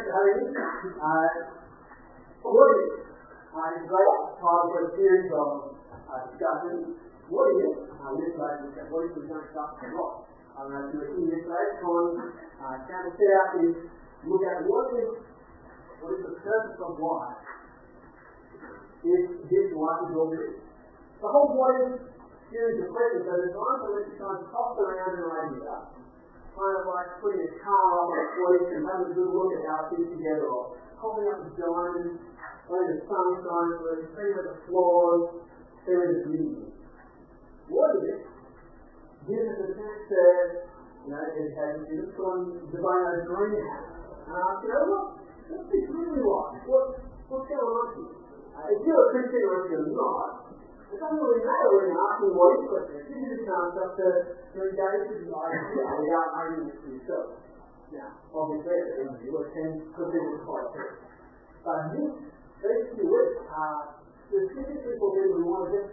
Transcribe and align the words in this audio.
for 0.00 0.24
me. 0.24 0.48
Uh, 0.96 1.28
what 2.42 2.70
is? 2.80 3.12
Uh, 3.52 3.68
a 3.68 3.84
great 3.84 4.16
time 4.40 4.64
for 4.72 4.80
a 4.80 4.90
series 4.96 5.28
of 5.28 5.76
uh, 6.08 6.24
discussions. 6.32 6.96
What 7.28 7.52
is? 7.52 7.92
Uh, 7.92 8.16
this 8.16 8.32
said, 8.32 8.88
what 8.88 9.04
is 9.04 9.12
we 9.12 9.28
don't 9.28 9.44
start 9.52 9.76
to 9.76 9.86
rock? 9.92 10.24
I 10.56 10.64
don't 10.64 10.72
know 10.72 10.88
if 10.88 10.96
you 10.96 11.00
were 11.00 11.12
here 11.20 11.36
yesterday, 11.36 11.68
Con 11.84 12.04
uh, 12.16 12.76
Campbell 12.88 13.12
set 13.12 13.32
out 13.36 13.48
to 13.56 13.64
look 14.24 14.42
at 14.48 14.64
what 14.64 14.88
is, 14.96 15.10
what 16.00 16.10
is 16.16 16.22
the 16.28 16.34
purpose 16.40 16.78
of 16.80 16.92
life 16.96 17.40
if 19.02 19.22
this 19.48 19.68
life 19.76 20.02
is 20.08 20.12
all 20.16 20.28
this. 20.32 20.60
The 21.20 21.28
whole 21.28 21.50
point 21.52 21.78
is 21.88 22.12
series 22.52 22.84
of 22.84 22.88
questions 22.92 23.24
that 23.28 23.36
are 23.36 23.52
trying 23.52 23.80
to 23.80 23.88
let 23.96 24.04
you 24.12 24.16
kind 24.16 24.36
of 24.40 24.44
toss 24.52 24.72
around 24.76 25.14
an 25.16 25.28
idea 25.28 25.74
kind 26.52 26.76
of 26.78 26.84
like 26.88 27.08
putting 27.24 27.42
a 27.42 27.50
car 27.64 27.88
on 27.96 28.06
a 28.12 28.22
fleece 28.36 28.70
and 28.76 28.84
having 28.84 29.08
a 29.08 29.14
good 29.16 29.30
look 29.32 29.50
at 29.56 29.62
how 29.64 29.78
it 29.88 29.96
fits 29.96 30.08
together, 30.12 30.46
or 30.48 30.76
holding 31.00 31.28
up 31.32 31.40
a 31.42 31.50
diamond, 31.56 32.20
letting 32.68 32.90
the 32.92 32.98
sun 33.08 33.26
shine 33.40 33.70
through, 33.80 34.04
seeing 34.12 34.36
the 34.36 34.56
flaws, 34.68 35.22
seeing 35.88 36.10
the 36.12 36.20
beauty. 36.28 36.68
What 37.72 37.88
is 37.96 38.04
it? 38.04 38.20
Gives 39.22 39.48
us 39.48 39.58
a 39.64 39.68
chance 39.72 40.02
to, 40.12 40.22
you 41.06 41.10
know, 41.14 41.22
educate 41.22 41.88
you, 41.88 42.10
put 42.12 42.26
on 42.26 42.38
the 42.52 42.78
those 42.78 43.22
green 43.26 43.54
hat 43.54 43.82
and 44.28 44.34
ask, 44.34 44.60
you 44.60 44.70
know, 44.70 44.84
what, 44.92 45.04
what's 45.46 45.66
this 45.72 45.86
really 45.88 46.20
like? 46.20 46.62
What, 46.68 46.84
what's 47.30 47.46
going 47.48 47.64
on 47.64 47.86
here? 47.96 48.14
Uh, 48.52 48.68
if 48.68 48.80
you're 48.84 49.00
a 49.00 49.08
Christian 49.16 49.42
or 49.48 49.56
if 49.64 49.66
you're 49.72 49.90
not, 49.96 50.51
it 50.92 51.00
doesn't 51.00 51.20
really 51.24 51.40
matter 51.40 51.68
when 51.72 51.84
you're 51.88 52.04
asking 52.04 52.32
what 52.36 52.50
is 52.52 52.64
question. 52.68 52.96
The 53.00 53.38
chance 53.48 53.70
just 53.72 53.92
to, 53.96 54.08
to 54.52 54.58
engage 54.60 55.04
with 55.08 55.20
the 55.24 55.32
idea 55.32 55.84
without 55.88 56.28
arguing 56.36 56.68
for 56.76 56.88
yourself. 56.92 57.40
Now, 57.92 58.12
obviously, 58.28 58.76
at 58.76 58.86
the 58.88 58.96
end 59.00 59.08
of 59.08 59.16
the 59.20 59.24
year, 59.24 59.44
can 59.56 59.70
consider 59.92 60.36
quite 60.44 60.68
true. 60.76 60.92
But 61.64 61.96
this, 61.96 62.12
these 62.60 62.84
few 62.92 63.08
weeks 63.08 63.36
are 63.48 64.04
specifically 64.28 64.96
for 65.00 65.08
people 65.16 65.40
who 65.40 65.48
want 65.48 65.64
to 65.68 65.70
just 65.80 65.90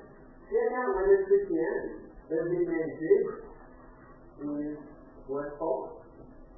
check 0.48 0.70
out 0.80 0.96
whether 0.96 1.28
Christianity, 1.28 2.12
whether 2.28 2.48
this 2.52 2.64
man 2.68 2.88
Jesus 3.00 3.38
is 4.40 4.80
worth 5.28 5.54
following. 5.60 6.00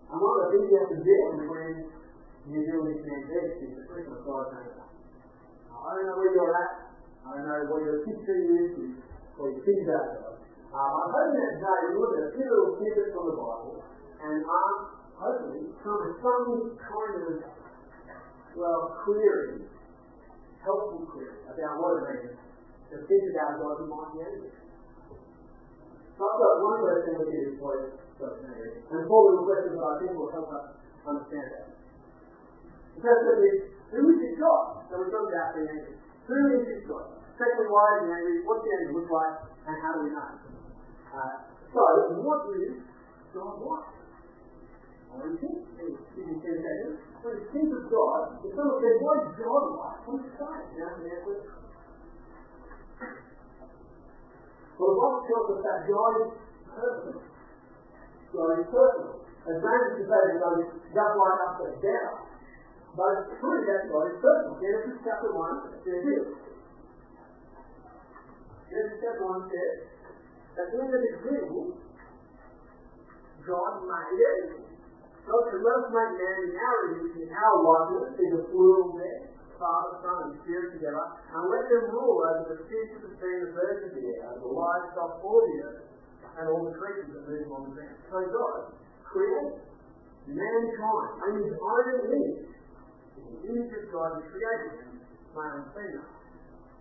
And 0.10 0.18
one 0.18 0.34
of 0.34 0.42
the 0.46 0.50
things 0.54 0.66
you 0.70 0.78
have 0.78 0.92
to 0.94 1.02
do 1.02 1.18
when 1.46 1.70
you 2.50 2.60
deal 2.66 2.82
with 2.86 2.98
this 2.98 3.06
man 3.06 3.22
Jesus 3.30 3.58
is 3.66 3.74
the 3.82 3.86
Christmas 3.90 4.22
God 4.26 4.46
saying, 4.54 4.78
I 4.78 5.90
don't 5.98 6.06
know 6.06 6.18
where 6.22 6.34
you're 6.38 6.54
at, 6.54 6.91
I 7.22 7.38
know 7.38 7.70
what 7.70 7.86
your 7.86 8.02
history 8.02 8.42
is, 8.50 8.98
or 9.38 9.54
your 9.54 9.62
things 9.62 9.86
about 9.86 10.06
God. 10.10 10.36
Um, 10.72 10.90
I'm 10.90 11.12
hoping 11.14 11.38
that 11.38 11.54
today 11.62 11.80
we 11.92 11.96
look 12.02 12.14
at 12.18 12.24
a 12.26 12.32
few 12.34 12.48
little 12.50 12.72
snippets 12.82 13.12
from 13.14 13.26
the 13.30 13.36
Bible 13.38 13.78
and 14.26 14.38
ask, 14.42 14.80
hopefully, 15.20 15.64
some, 15.86 16.02
some 16.18 16.46
kind 16.82 17.16
of, 17.22 17.34
well, 18.58 18.82
query, 19.06 19.70
helpful 20.66 21.06
query 21.14 21.46
about 21.46 21.78
what 21.78 21.94
it 22.02 22.26
means 22.26 22.40
to 22.90 22.96
think 23.06 23.24
about 23.38 23.62
God 23.62 23.86
might 23.86 24.10
be 24.12 24.20
angry. 24.26 24.52
So 26.18 26.22
I've 26.26 26.40
got 26.42 26.54
one 26.58 26.78
question 26.82 27.14
which 27.22 27.34
is 27.38 27.54
for 27.62 27.72
you, 27.78 27.92
and 28.22 29.02
four 29.06 29.22
little 29.30 29.46
questions 29.46 29.78
that 29.78 29.86
I 29.86 29.94
think 30.02 30.12
will 30.18 30.34
help 30.34 30.50
us 30.50 30.66
understand 31.06 31.48
that. 31.54 31.66
The 32.98 33.02
first 33.02 33.22
question 33.30 33.46
is, 33.46 33.60
who 33.94 34.02
is 34.10 34.18
this 34.22 34.36
God 34.42 34.90
that 34.90 34.96
we're 34.98 35.10
talking 35.14 35.30
about 35.30 35.54
being 35.54 35.70
angry? 35.70 36.01
Who 36.28 36.38
is 36.58 36.62
this 36.68 36.82
God? 36.86 37.18
Secondly, 37.40 37.70
why 37.72 37.86
is 37.98 38.02
he 38.06 38.10
angry? 38.14 38.36
What's 38.46 38.62
the 38.62 38.72
angry 38.76 38.94
look 39.02 39.10
like? 39.10 39.36
And 39.66 39.76
how 39.82 39.92
do 39.98 40.00
we 40.06 40.10
know? 40.14 40.30
Uh, 41.12 41.34
so, 41.72 41.82
what 42.22 42.42
is 42.58 42.82
God 43.34 43.56
like? 43.62 43.94
What 45.12 45.26
do 45.26 45.34
you 45.34 45.40
think? 45.42 45.58
Me 45.82 46.34
10 46.38 46.40
seconds. 46.40 46.98
When 47.22 47.34
you 47.38 47.46
think 47.52 47.70
of 47.74 47.84
God, 47.90 48.22
if 48.42 48.52
someone 48.54 48.80
says, 48.80 48.98
is 49.02 49.34
God 49.42 49.66
like? 49.76 50.00
What 50.06 50.16
do 50.20 50.26
you 50.26 50.34
say? 50.38 50.58
You 50.72 50.86
know, 50.86 50.94
the 50.98 51.10
answer 51.10 51.62
well, 54.81 54.90
the 54.90 54.98
Bible 54.98 55.22
tells 55.30 55.48
us 55.54 55.62
that 55.62 55.80
God 55.86 56.14
is 56.26 56.31
personal. 56.66 57.22
God 58.34 58.50
is 58.58 58.66
personal. 58.66 59.14
As 59.42 59.58
James 59.62 59.90
can 59.94 60.06
say 60.10 60.22
that 60.26 60.38
God 60.42 60.56
is 60.58 60.70
just 60.90 61.14
like 61.22 61.38
us, 61.46 62.31
but 62.91 63.16
true 63.40 63.62
that 63.72 63.88
God 63.88 64.06
is 64.12 64.18
personal. 64.19 64.59
Genesis 64.59 65.00
chapter 65.07 65.31
1 65.31 65.79
says 65.79 66.02
this. 66.03 66.25
Genesis 68.68 69.00
chapter 69.00 69.24
1 69.28 69.47
says 69.47 69.75
that 70.59 70.68
in 70.75 70.88
the 70.91 71.00
beginning, 71.00 71.72
God 73.47 73.74
made. 73.88 74.68
God 75.22 75.41
said, 75.47 75.62
let 75.62 75.75
us 75.81 75.88
make 75.94 76.13
man 76.18 76.38
in 76.50 76.51
our 76.57 76.80
image, 76.91 77.16
in 77.16 77.30
our 77.30 77.57
likeness, 77.62 78.18
be 78.18 78.25
the 78.34 78.41
plural 78.50 78.97
there, 78.97 79.30
Father, 79.56 80.01
Son, 80.01 80.18
and 80.28 80.34
Spirit 80.41 80.74
together, 80.75 81.07
and 81.30 81.46
let 81.46 81.69
them 81.69 81.94
rule 81.94 82.25
over 82.25 82.50
the 82.50 82.66
fish 82.66 82.90
of 82.97 83.06
the 83.06 83.13
sea, 83.22 83.35
the 83.46 83.53
birds 83.53 83.85
of 83.85 83.91
the 83.94 84.03
air, 84.18 84.34
the 84.41 84.50
livestock, 84.50 85.22
all 85.22 85.41
the 85.46 85.56
earth, 85.62 85.85
and 86.41 86.50
all 86.50 86.66
the 86.66 86.74
creatures 86.74 87.13
that 87.13 87.24
move 87.30 87.53
on 87.53 87.69
the 87.69 87.72
ground. 87.78 88.01
So 88.09 88.18
God 88.34 88.74
created 89.06 89.62
mankind 90.25 91.12
in 91.30 91.34
his 91.46 91.53
own 91.53 91.85
image. 92.01 92.50
In 93.31 93.40
the 93.40 93.47
image 93.47 93.72
of 93.72 93.88
God, 93.96 94.19
he 94.19 94.28
created 94.28 94.72
them, 94.75 95.00
male 95.31 95.56
and 95.64 95.72
female. 95.72 96.12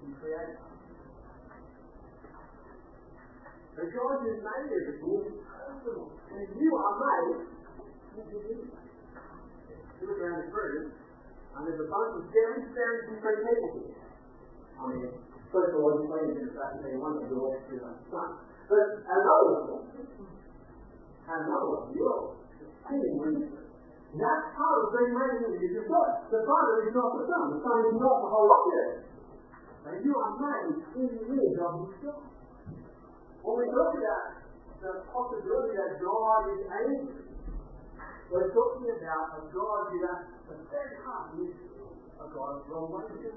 He 0.03 0.11
created 0.19 0.59
them. 0.59 0.75
So 3.79 3.87
God 3.87 4.17
has 4.27 4.39
made 4.43 4.67
everything 4.67 5.47
personal. 5.47 6.11
And 6.11 6.43
you 6.59 6.71
are 6.75 6.95
made 6.99 7.39
individually. 8.19 8.67
You 8.67 10.03
look 10.11 10.19
around 10.19 10.43
this 10.43 10.51
room, 10.51 10.91
and 11.55 11.61
there's 11.71 11.79
a 11.79 11.87
bunch 11.87 12.13
of 12.19 12.23
very, 12.35 12.67
very 12.75 12.99
different 13.15 13.41
people 13.47 13.71
here. 13.87 14.11
I 14.75 14.83
mean, 14.91 15.13
first 15.55 15.71
of 15.71 15.79
all, 15.79 16.03
you 16.03 16.09
may 16.11 16.35
have 16.35 16.51
fact 16.57 16.73
that 16.81 16.83
they 16.83 16.99
want 16.99 17.23
to 17.23 17.31
go 17.31 17.53
off 17.53 17.63
to 17.69 17.75
the 17.79 17.93
sun. 18.11 18.31
But 18.67 19.07
another 19.07 19.71
one, 19.71 19.87
another 21.31 21.69
one, 21.69 21.95
you're 21.95 22.41
sitting 22.89 23.15
with 23.23 23.60
That's 24.11 24.47
part 24.59 24.79
of 24.83 24.91
being 24.91 25.15
made 25.15 25.39
in 25.39 25.55
the 25.55 25.63
image 25.71 25.87
of 25.87 25.87
The 25.87 26.43
Father 26.43 26.75
is 26.83 26.91
not 26.99 27.11
the 27.15 27.25
Son. 27.31 27.45
The 27.55 27.61
Son 27.63 27.79
is 27.95 27.95
not 27.95 28.17
the 28.19 28.31
Holy 28.35 28.59
Spirit. 28.67 29.07
And 29.87 29.97
you 30.03 30.13
are 30.19 30.35
made 30.35 30.83
in 30.99 31.07
the 31.15 31.21
image 31.31 31.59
of 31.63 31.95
God. 32.03 32.27
When 33.41 33.55
we 33.55 33.67
talk 33.71 33.95
about 33.95 34.27
the 34.83 34.93
possibility 35.15 35.79
that 35.79 36.03
God 36.03 36.43
is 36.59 36.63
angry, 36.67 37.23
we're 38.35 38.51
talking 38.51 38.91
about 38.99 39.27
a 39.39 39.41
God 39.47 39.83
who 39.95 39.99
has 40.03 40.21
the 40.45 40.57
very 40.69 40.97
heart 41.07 41.39
is 41.39 41.55
a 42.19 42.27
God 42.35 42.67
of 42.67 42.91
ways. 42.91 43.31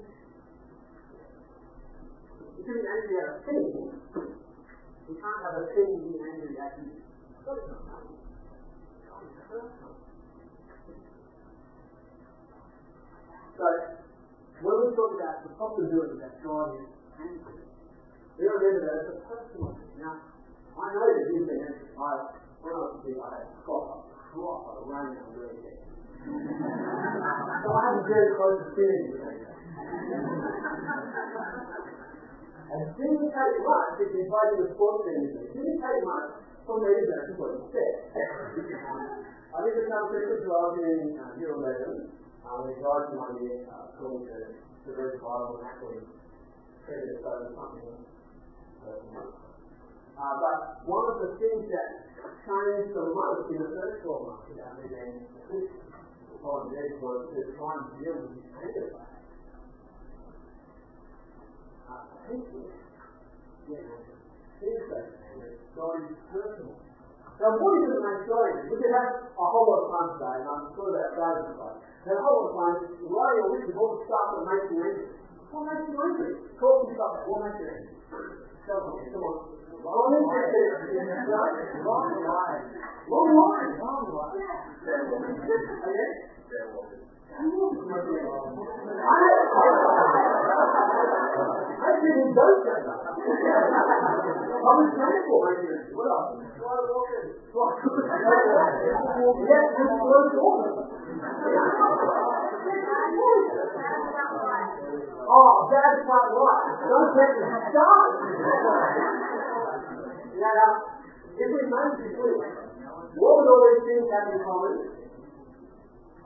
You 2.54 2.62
can 2.66 2.74
be 2.74 2.86
angry 2.86 3.16
at 3.22 3.28
a 3.30 3.38
thing, 3.46 3.66
you 5.06 5.14
can't 5.22 5.40
have 5.46 5.56
a 5.62 5.66
thing 5.70 6.02
be 6.02 6.18
angry 6.18 6.58
at 6.58 6.82
you. 6.82 6.98
God 7.46 7.58
is 7.62 7.66
not 7.70 7.82
angry. 7.94 8.18
God 9.06 9.22
is 9.22 9.34
personal. 9.48 10.03
So, 13.54 13.62
when 14.66 14.74
we 14.82 14.86
talk 14.98 15.14
about 15.14 15.46
the 15.46 15.54
possibility 15.54 16.18
that 16.18 16.42
God 16.42 16.74
is 16.74 16.90
angry, 17.22 17.62
we 18.34 18.42
remember 18.50 18.82
that 18.82 18.98
it's 18.98 19.14
a 19.14 19.22
personal 19.30 19.78
thing. 19.78 19.94
Now, 20.02 20.18
I 20.74 20.90
know 20.90 21.06
that 21.06 21.22
been 21.30 21.46
angry. 21.62 21.94
I, 21.94 22.34
when 22.58 22.74
I 22.74 22.78
was 22.82 22.98
a 22.98 23.06
kid, 23.06 23.14
I 23.14 23.30
had 23.30 23.46
a 23.46 23.62
proper, 23.62 24.10
proper 24.34 24.90
rain 24.90 25.22
on 25.22 25.38
really 25.38 25.62
bad. 25.62 25.86
so 26.26 27.68
I 27.70 27.82
have 27.94 28.02
a 28.02 28.04
very 28.10 28.34
close 28.34 28.58
affinity 28.58 29.06
with 29.14 29.22
anger. 29.22 29.54
and 32.74 32.78
it 32.82 32.90
didn't 32.98 33.30
take 33.30 33.56
much 33.62 34.02
if 34.02 34.10
you 34.18 34.26
played 34.26 34.50
in 34.50 34.66
the 34.66 34.74
sports 34.74 35.06
team. 35.06 35.30
It 35.30 35.54
didn't 35.54 35.78
take 35.78 36.02
much 36.02 36.42
for 36.66 36.82
me 36.82 36.90
to 36.90 37.12
actually 37.22 37.38
what 37.38 37.54
you 37.54 37.70
said. 37.70 38.10
I 39.54 39.62
couple 39.62 39.94
of 39.94 40.10
Christmas 40.10 40.42
drives 40.42 40.82
in 40.82 41.14
uh, 41.14 41.38
on 42.44 42.60
Melbourne. 42.60 42.60
Uh, 42.60 42.60
when 42.60 42.68
the 42.68 42.84
guys 42.84 43.08
in 43.08 43.16
my 43.16 43.30
year 43.40 43.64
uh, 43.72 43.88
called 43.96 44.28
to, 44.28 44.36
to 44.84 44.90
the 44.92 45.16
Bible 45.16 45.56
and 45.56 45.64
actually 45.64 46.00
treated 46.84 47.16
it 47.16 47.24
as 47.24 47.56
something. 47.56 48.04
Uh, 48.84 50.34
but 50.38 50.56
one 50.84 51.04
of 51.08 51.16
the 51.24 51.30
things 51.40 51.64
that 51.72 51.88
changed 52.44 52.92
the 52.92 53.04
most 53.08 53.48
in 53.48 53.58
the 53.64 53.70
first 53.72 54.04
12 54.04 54.28
months 54.28 54.46
about 54.52 54.76
me 54.76 54.92
being 54.92 55.24
on 56.44 56.68
dead 56.68 57.00
was 57.00 57.32
to 57.32 57.40
try 57.56 57.72
and 57.80 57.88
deal 57.96 58.16
with 58.20 58.36
his 58.36 58.52
anger. 58.52 58.92
Uh, 61.88 62.04
people 62.28 62.68
get 63.64 63.80
angry. 63.80 64.20
Things 64.60 64.84
that 64.92 65.08
God 65.72 65.96
is 66.04 66.16
personal. 66.28 66.76
Now, 67.34 67.50
what 67.50 67.72
is 67.82 67.90
it 67.90 67.98
that 67.98 68.18
God 68.30 68.46
is? 68.46 68.70
We 68.70 68.78
could 68.78 68.94
have 68.94 69.26
a 69.26 69.46
whole 69.50 69.66
lot 69.66 69.82
of 69.82 69.90
fun 69.90 70.22
and 70.22 70.46
I'm 70.46 70.70
sure 70.70 70.90
that 70.94 71.18
Dave 71.18 71.42
is 71.42 71.58
fun. 71.58 71.74
Lot 71.82 72.30
of 72.30 72.54
fun 72.54 72.74
writing 73.10 73.42
a 73.42 73.48
list 73.50 73.74
of 73.74 73.78
all 73.80 73.90
the 73.98 74.06
stuff 74.06 74.26
that 74.38 74.46
makes 74.46 74.70
you 74.70 74.78
angry. 74.78 75.18
What 75.50 75.62
makes 75.66 75.82
you 75.90 75.98
angry? 75.98 76.30
Talk 76.54 76.86
to 76.86 76.94
stuff. 76.94 77.26
What 77.26 77.38
makes 77.42 77.58
you 77.58 77.66
angry? 77.74 77.90
Come 78.64 78.86
on, 78.86 79.02
come 79.10 79.26
on. 79.26 79.36
Long 79.82 80.14
line. 80.14 80.48
Long 81.84 82.06
line. 82.16 82.64
Long 83.10 83.30
line. 83.34 83.76
Long 83.82 84.14
line. 84.14 84.38
Okay? 84.84 86.10
Bear 86.48 86.70
Walker. 86.70 87.04
I 87.34 87.42
didn't 91.98 92.30
know 92.30 92.50
that. 92.62 92.80
I 94.54 94.70
was 94.70 94.88
thankful. 94.94 95.38
What 95.94 96.06
Oh, 105.24 105.70
that's. 105.70 106.02
Don't 106.02 107.14
me 111.50 111.62
manage 111.70 111.98
to 112.02 112.10
do 112.10 112.42
what 113.14 113.46
all 113.46 113.62
these 113.70 113.82
things 113.86 114.10
have 114.10 114.34
in 114.34 114.38
common? 114.42 114.74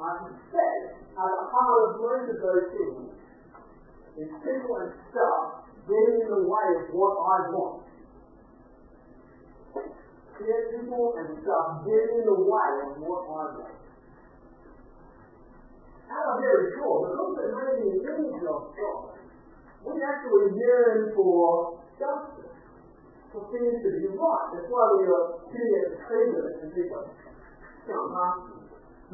I 0.00 0.16
heart 1.52 1.92
of 1.92 2.00
most 2.00 2.24
of 2.32 2.38
those 2.40 2.64
things 2.72 3.12
people 4.40 4.76
and 4.80 4.92
stuff 5.12 5.68
getting 5.84 6.24
in 6.24 6.28
the 6.32 6.42
way 6.48 6.66
of 6.72 6.88
what 6.96 7.14
I 7.20 7.36
want. 7.52 7.87
Yeah, 10.38 10.70
people 10.70 11.18
and 11.18 11.34
stuff 11.42 11.82
getting 11.82 12.22
in 12.22 12.24
the 12.30 12.38
of 12.86 13.02
what 13.02 13.26
want. 13.26 13.74
And 16.08 16.14
I'm 16.14 16.38
very 16.38 16.72
sure, 16.78 17.10
because 17.10 17.30
we're 17.34 17.52
made 17.58 17.82
in 17.82 17.98
of 18.46 18.70
God, 18.70 19.18
we 19.82 19.98
actually 19.98 20.54
yearn 20.54 21.10
for 21.12 21.82
justice, 21.98 22.54
for 23.34 23.50
things 23.50 23.82
to 23.82 23.88
be 23.98 24.14
right. 24.14 24.46
That's 24.54 24.70
why 24.70 24.84
we 24.94 25.10
are 25.10 25.26
sitting 25.50 25.74
at 25.74 25.86
the 25.90 25.98
table 26.06 26.42
and 26.48 26.70
people 26.70 27.02
come 27.82 28.06
past 28.14 28.38
you. 28.46 28.62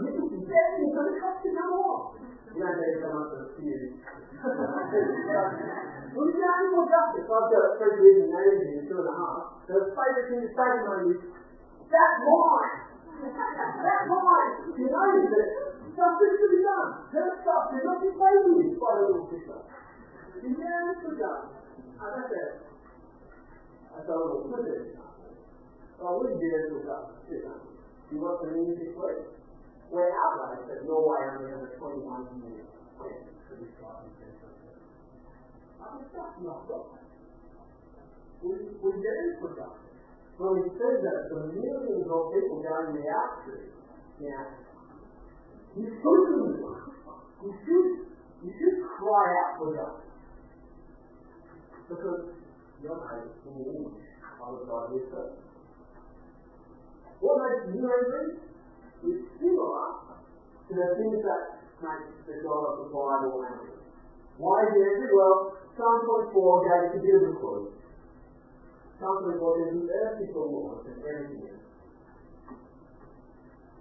You 0.05 0.11
can 0.13 0.29
begging 0.45 0.91
for 0.93 1.05
the 1.09 1.15
cup 1.25 1.41
to 1.41 1.49
come 1.57 1.73
on. 1.73 2.24
You 2.55 2.63
don't 2.63 2.79
need 2.79 3.03
so 3.03 3.09
much 3.11 3.35
of 3.35 3.41
a 3.43 3.49
few. 3.59 3.99
we 6.15 6.23
yearn 6.39 6.65
for 6.71 6.85
justice. 6.87 7.27
I've 7.27 7.51
got 7.51 7.75
three 7.83 7.99
years 7.99 8.19
in 8.23 8.29
Navy 8.31 8.79
here, 8.79 8.87
two 8.87 9.03
and 9.03 9.11
a 9.11 9.15
half. 9.19 9.59
The 9.67 9.91
favourite 9.91 10.27
thing 10.31 10.41
to 10.47 10.51
say 10.55 10.71
to 10.71 10.87
me 10.87 11.19
is, 11.19 11.19
that's 11.91 12.19
mine. 12.23 12.75
that's 13.27 14.07
mine. 14.07 14.51
You 14.71 14.87
know 14.87 15.03
that 15.35 15.75
Justice 15.95 16.35
to 16.43 16.47
be 16.51 16.59
done. 16.59 16.91
Her 17.15 17.27
stuff 17.39 17.71
should 17.71 17.87
not 17.87 18.03
played 18.03 18.41
with 18.51 18.75
by 18.83 18.93
the 18.99 19.05
little 19.15 19.31
sister. 19.31 19.59
She 20.43 20.51
yearns 20.51 20.99
for 21.07 21.15
justice. 21.15 21.55
And 21.95 22.11
that's 22.19 22.35
oh, 22.35 22.43
it. 22.43 22.51
That's 23.95 24.11
a 24.11 24.17
little 24.19 24.43
twisted. 24.51 24.99
Well, 26.03 26.19
we 26.19 26.35
did 26.35 26.51
it 26.51 26.75
with 26.75 26.83
justice, 26.83 27.23
too. 27.31 27.47
You 28.11 28.17
want 28.19 28.43
the 28.43 28.59
news 28.59 28.75
this 28.75 28.91
week? 28.91 29.44
We're 29.93 30.11
outraged 30.11 30.69
that 30.71 30.81
Norway 30.89 31.21
only 31.35 31.51
has 31.53 31.63
a 31.65 31.71
21 31.77 32.45
year 32.45 32.65
sentence 32.97 33.41
for 33.49 33.55
this 33.61 33.73
guy 33.81 33.95
who 34.01 34.09
says 34.17 34.35
something. 34.41 34.77
I 35.81 35.87
that's 36.01 36.37
not 36.41 36.65
right. 36.69 37.05
We, 38.45 38.53
we 38.81 38.91
yearn 39.01 39.29
for 39.41 39.51
justice. 39.57 39.95
When 40.37 40.51
we 40.59 40.63
see 40.67 40.95
that 41.01 41.19
the 41.31 41.41
millions 41.55 42.05
of 42.11 42.23
people 42.35 42.59
going 42.61 42.97
the 42.97 43.07
outstream 43.07 43.71
in 44.21 44.29
Africa, 44.35 44.75
you 45.79 45.87
should 45.89 46.25
You 47.43 47.53
should. 47.65 47.89
You 48.45 48.51
should 48.53 48.79
cry 48.99 49.27
out 49.41 49.53
for 49.57 49.69
justice. 49.73 50.13
Because 51.89 52.23
you're 52.83 53.01
made 53.01 53.33
in 53.49 53.53
the 53.57 53.65
image 53.73 54.05
of 54.37 54.69
godly 54.69 55.01
person. 55.09 55.41
What 57.25 57.41
makes 57.41 57.73
you 57.73 57.81
angry 57.89 58.44
is 59.05 59.19
similar 59.37 59.87
to 60.69 60.73
the 60.73 60.89
things 60.97 61.21
that 61.21 61.43
make 61.85 62.05
the 62.25 62.37
God 62.41 62.63
of 62.65 62.75
the 62.85 62.89
Bible 62.89 63.45
angry. 63.45 63.77
Why 64.41 64.57
is 64.65 64.71
he 64.73 64.81
angry? 64.81 65.11
Well, 65.13 65.55
Psalm 65.77 66.07
24 66.33 66.65
gave 66.65 66.83
us 66.87 66.93
a 66.95 67.01
bit 67.03 67.15
of 67.19 67.25
a 67.29 67.33
clue. 67.39 67.75
Psalm 68.99 69.17
24 69.27 69.59
says, 69.59 69.71
The 69.75 69.85
earth 69.91 70.17
is 70.23 70.31
the 70.31 70.45
Lord's 70.45 70.87
and 70.87 70.99
everything 71.03 71.43
in 71.45 71.55
it. 71.55 71.65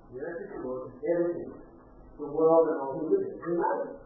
The 0.10 0.18
earth 0.26 0.40
is 0.42 0.50
the 0.50 0.62
Lord's 0.66 0.90
and 0.90 1.02
everything 1.06 1.50
in 1.54 2.20
the 2.20 2.30
world 2.34 2.66
and 2.70 2.78
all 2.82 2.98
who 2.98 3.14
live 3.14 3.24
in 3.24 3.34
it. 3.34 3.42
Remember, 3.46 4.02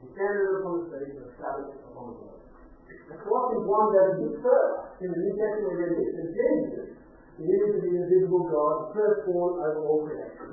he 0.00 0.06
standeth 0.16 0.60
upon 0.60 0.72
the 0.78 0.84
sea 0.88 1.20
and 1.20 1.28
established 1.28 1.84
upon 1.84 2.04
the 2.12 2.16
world. 2.16 2.40
And 2.88 3.16
Colossians 3.20 3.64
1 3.68 3.92
goes 3.92 4.08
a 4.08 4.16
bit 4.24 4.34
further. 4.40 4.72
In 5.04 5.08
the 5.12 5.20
New 5.20 5.34
Testament, 5.36 5.76
read 5.76 5.94
this. 6.00 6.12
And 6.16 6.28
Jesus, 6.32 6.88
the 7.36 7.44
image 7.44 7.72
of 7.76 7.82
the 7.84 7.92
invisible 7.92 8.44
God, 8.48 8.76
firstborn 8.96 9.52
over 9.60 9.80
all 9.84 10.08
creation. 10.08 10.47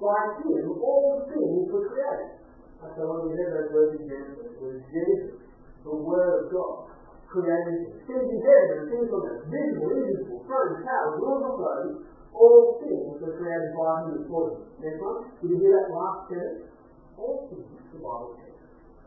By 0.00 0.20
him, 0.42 0.64
all 0.80 1.24
things 1.28 1.66
were 1.72 1.86
created. 1.88 2.42
And 2.82 2.90
so 2.96 3.02
when 3.06 3.18
we 3.30 3.38
hear 3.38 3.48
those 3.54 3.70
words 3.70 3.94
in 4.00 4.10
it 4.10 4.58
was 4.58 4.82
Jesus, 4.90 5.38
the 5.86 5.94
Word 5.94 6.32
of 6.42 6.44
God, 6.50 6.92
created 7.30 8.02
things 8.04 8.28
in 8.28 8.40
heaven 8.44 8.92
things 8.92 9.08
on 9.08 9.22
earth, 9.24 9.48
visible, 9.48 9.88
invisible, 9.88 10.40
thrones, 10.44 10.84
powers, 10.84 11.16
rulers 11.16 11.46
of 11.48 11.54
thrones, 11.56 11.94
all 12.34 12.82
things 12.82 13.16
were 13.22 13.34
created 13.40 13.72
by 13.72 13.94
him 14.10 14.20
for 14.28 14.42
him. 14.52 14.60
Next 14.82 15.00
one. 15.00 15.18
Did 15.40 15.48
you 15.48 15.58
hear 15.62 15.72
that 15.72 15.88
last 15.94 16.20
sentence? 16.28 16.68
All 17.16 17.48
things, 17.48 17.68
the 17.92 18.00
Bible 18.02 18.36
says, 18.36 18.58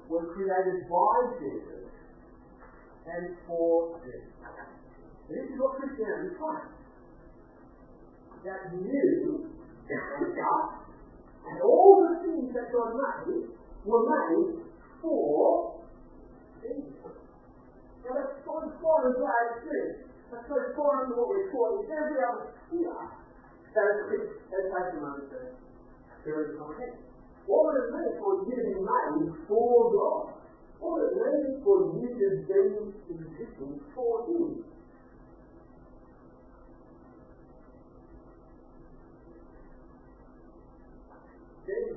were 0.10 0.26
created 0.34 0.88
by 0.90 1.14
Jesus 1.38 1.86
and 3.06 3.38
for 3.46 4.00
him. 4.02 4.22
This 5.30 5.46
is 5.52 5.58
what 5.58 5.78
Christianity 5.82 6.38
claims. 6.38 6.74
That 8.46 8.70
you 8.78 9.50
and 9.86 11.62
all 11.62 12.02
the 12.10 12.26
things 12.26 12.50
that 12.54 12.74
God 12.74 12.98
made 12.98 13.54
were 13.86 14.06
made 14.10 14.66
for 15.02 15.78
Jesus. 16.62 17.14
Now 18.02 18.12
that's 18.18 18.42
so 18.42 18.54
foreign 18.82 19.14
to 19.14 19.24
our 19.26 19.44
experience. 19.54 20.10
That's 20.34 20.48
so 20.50 20.58
foreign 20.74 21.10
to 21.10 21.14
what 21.22 21.30
we're 21.30 21.50
taught 21.54 21.86
in 21.86 21.94
every 21.94 22.18
other 22.18 22.50
sphere. 22.66 22.98
That 23.78 24.10
is, 24.10 24.42
let's 24.50 24.70
take 24.74 24.98
a 24.98 25.02
moment 25.04 25.30
to 25.30 25.40
really 26.26 26.58
comprehend. 26.58 27.06
What 27.46 27.62
would 27.70 27.78
it 27.78 27.90
mean 27.94 28.12
for 28.18 28.32
you 28.42 28.56
to 28.58 28.66
be 28.66 28.82
made 28.82 29.30
for 29.46 29.94
God? 29.94 30.42
What 30.82 30.90
would 30.98 31.14
it 31.14 31.18
mean 31.22 31.62
for 31.62 31.78
you 31.94 32.10
to 32.10 32.28
be 32.42 32.62
existing 33.14 33.74
for 33.94 34.26
Him? 34.26 34.66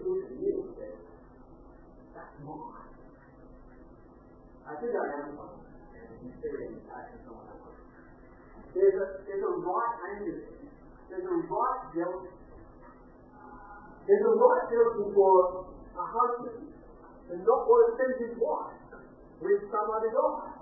At 0.08 0.40
you 0.40 0.72
That's 2.16 2.34
mine. 2.40 2.88
I 4.64 4.72
think 4.80 4.92
I 4.96 5.04
am 5.20 5.36
else. 5.36 5.60
There's 8.72 8.96
a, 8.96 9.06
there's 9.28 9.44
a 9.44 9.52
right 9.60 9.94
anger 10.12 10.48
There's 11.12 11.28
a 11.28 11.36
right 11.44 11.80
jealousy. 11.92 12.32
There's 14.08 14.24
a 14.24 14.32
right 14.32 14.64
jealousy 14.72 15.12
for 15.12 15.32
a 15.76 16.04
husband 16.08 16.72
and 17.28 17.38
not 17.44 17.60
want 17.68 17.80
to 17.84 17.92
send 18.00 18.12
his 18.24 18.34
wife 18.40 18.80
with 19.44 19.60
some 19.68 19.88
other 19.92 20.08
guy. 20.08 20.56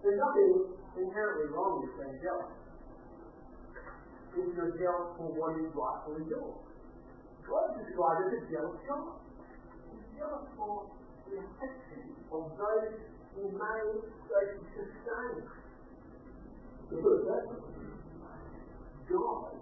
There's 0.00 0.16
nothing 0.16 0.72
inherently 0.96 1.52
wrong 1.52 1.84
with 1.84 1.92
being 2.00 2.16
jealous. 2.24 2.56
If 4.32 4.56
you're 4.56 4.72
jealous 4.80 5.20
for 5.20 5.28
what 5.36 5.60
is 5.60 5.68
rightfully 5.76 6.24
yours. 6.32 6.69
God 7.46 7.66
described 7.80 8.20
as 8.26 8.32
a 8.36 8.40
jealous 8.50 8.78
God. 8.86 9.20
He's 9.90 10.06
jealous 10.18 10.46
for 10.56 10.90
the 11.26 11.40
affection 11.40 12.14
of 12.32 12.42
those 12.58 13.00
who 13.34 13.42
made, 13.54 14.00
those 14.28 14.50
who 14.54 14.62
sustain. 14.74 15.46
God 19.10 19.54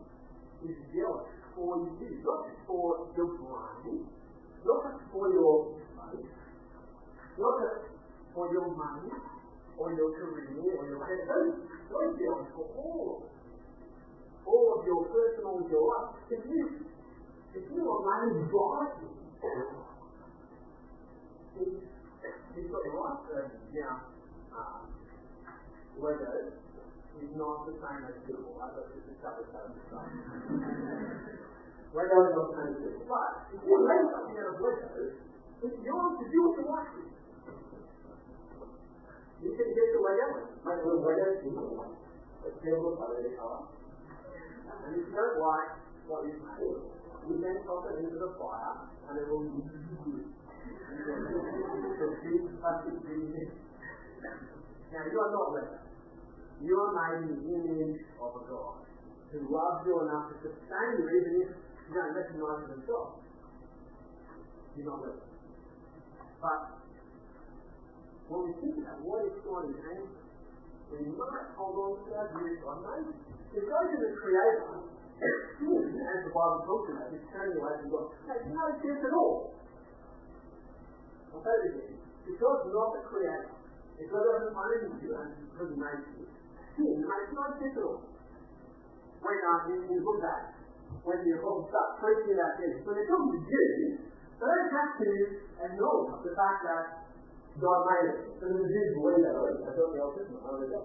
is 0.65 0.77
jealous 0.93 1.29
for 1.55 1.75
you, 2.01 2.09
not 2.25 2.41
just 2.49 2.61
for 2.67 2.89
your 3.17 3.31
brain, 3.37 4.07
not 4.65 4.79
just 4.85 5.05
for 5.13 5.27
your 5.33 5.77
faith, 5.97 6.33
not 7.39 7.55
just 7.61 7.85
for 8.35 8.53
your 8.53 8.69
money, 8.77 9.13
or 9.79 9.93
your 9.95 10.11
career, 10.17 10.77
or 10.77 10.85
your 10.89 11.05
head. 11.05 11.29
God 11.93 12.05
is 12.11 12.17
jealous 12.19 12.49
for 12.55 12.67
all 12.77 13.29
all 14.49 14.81
of 14.81 14.87
your 14.87 15.05
personal 15.13 15.61
life. 15.61 16.17
If 16.33 16.41
you 16.49 16.88
if 17.55 17.65
you 17.73 17.83
are 17.85 18.03
made 18.05 18.49
right, 18.53 18.93
he's, 21.57 21.75
he's 22.55 22.69
got 22.69 22.83
your 22.85 22.97
life 23.01 23.21
burning 23.29 23.65
down 23.73 24.01
um, 24.59 24.91
Legos 25.99 26.55
is 27.19 27.31
not 27.35 27.67
the 27.67 27.75
same 27.75 28.03
as 28.07 28.17
people. 28.23 28.55
I 28.63 28.71
thought 28.71 28.95
this 28.95 29.03
is 29.11 29.19
separate 29.19 29.51
stuff. 29.51 29.67
Lego 31.91 32.17
is 32.23 32.33
not 32.39 32.47
the 32.55 32.63
as 32.63 32.75
people. 32.79 33.03
But 33.11 33.31
if 33.51 33.61
you 33.67 33.75
make 33.83 34.05
something 34.15 34.37
out 34.39 34.55
of 34.55 34.63
Lego, 34.63 34.87
it's 35.59 35.79
yours 35.83 36.13
to 36.23 36.25
do 36.31 36.39
what 36.47 36.55
you 36.55 36.65
want 36.71 36.87
to. 36.95 37.03
You 39.39 39.51
can 39.55 39.69
get 39.75 39.87
the 39.95 40.01
Lego, 40.03 40.27
make 40.63 40.79
a 40.79 40.87
little 40.87 41.03
Lego 41.03 41.27
people, 41.43 41.95
but 42.43 42.53
still 42.63 42.79
look 42.83 42.99
like 43.03 43.27
they 43.27 43.35
are. 43.39 43.63
And 44.79 44.95
you 44.95 45.11
don't 45.11 45.39
like 45.43 45.71
what 46.07 46.27
you've 46.31 46.43
made, 46.43 46.79
You 47.29 47.37
then 47.45 47.61
toss 47.69 47.85
it 47.93 48.01
into 48.01 48.17
the 48.17 48.33
fire, 48.41 48.89
and 49.05 49.21
it 49.21 49.29
will 49.29 49.45
be 49.45 49.61
good. 49.61 50.33
now 54.89 55.05
you 55.05 55.19
are 55.21 55.33
not 55.37 55.53
Lego. 55.53 55.77
You 56.65 56.73
are 56.73 56.93
made 56.97 57.29
in 57.29 57.37
the 57.37 57.53
image 57.53 58.01
of 58.17 58.33
a 58.33 58.43
God 58.49 58.81
who 59.29 59.45
loves 59.45 59.85
you 59.85 60.01
enough 60.09 60.33
to 60.33 60.41
sustain 60.41 60.89
you 60.97 61.05
even 61.05 61.33
if 61.45 61.53
you 61.53 61.93
don't 61.93 62.17
recognize 62.17 62.65
it 62.65 62.81
as. 62.81 62.89
You're 64.73 64.89
not 64.89 65.05
Lego. 65.05 65.21
But 66.41 66.81
when 68.33 68.41
we 68.49 68.53
think 68.57 68.89
about 68.89 69.05
what 69.05 69.29
is 69.29 69.37
God 69.45 69.69
is 69.69 69.77
angry, 69.85 70.17
we 70.97 71.13
might 71.13 71.53
hold 71.61 71.77
on 71.77 72.09
to 72.09 72.11
our 72.17 72.33
view 72.33 72.57
of 72.57 72.65
God 72.65 72.81
made. 72.89 73.13
If 73.53 73.69
God 73.69 73.85
is 73.93 74.01
the 74.01 74.17
creator, 74.17 74.97
as 75.19 76.19
the 76.23 76.31
Bible 76.31 76.63
talks 76.63 76.89
about, 76.95 77.11
is 77.11 77.27
turning 77.35 77.59
away 77.59 77.75
from 77.83 77.89
God, 77.91 78.07
makes 78.31 78.47
no 78.47 78.65
sense 78.79 79.03
at 79.03 79.15
all. 79.15 79.59
I'll 81.35 81.43
it 81.43 81.75
again. 81.75 81.99
If 82.29 82.35
God's 82.39 82.71
not 82.71 82.91
the 82.95 83.03
creator, 83.09 83.51
if 83.99 84.07
God 84.09 84.23
doesn't 84.23 84.55
own 84.55 84.95
you 85.03 85.11
and 85.19 85.31
because 85.51 85.69
he 85.75 85.77
made 85.77 86.03
you, 86.15 86.25
sin 86.79 87.03
makes 87.03 87.31
no 87.35 87.45
sense 87.59 87.75
at 87.75 87.85
all. 87.85 88.01
When 89.19 89.39
uh, 89.43 89.75
in, 89.75 89.79
in 89.91 89.95
the 89.99 90.05
book 90.07 90.23
that, 90.23 90.55
when 91.03 91.19
the 91.27 91.35
apostles 91.35 91.67
start 91.75 91.99
preaching 91.99 92.39
about 92.39 92.55
Jesus, 92.63 92.87
when 92.87 92.95
they're 92.95 93.11
talking 93.11 93.35
to 93.35 93.41
Jews, 93.43 94.07
they 94.39 94.47
don't 94.47 94.71
have 94.71 94.93
to 95.03 95.11
acknowledge 95.67 96.23
the 96.23 96.33
fact 96.39 96.59
that 96.63 96.85
God 97.59 97.79
made 97.91 98.07
it. 98.15 98.19
And 98.39 98.55
the 98.55 98.71
Jews 98.71 98.95
believe 98.95 99.27
that 99.27 99.35
already. 99.35 99.67
They 99.67 99.75
Testament 99.75 100.47
already. 100.47 100.79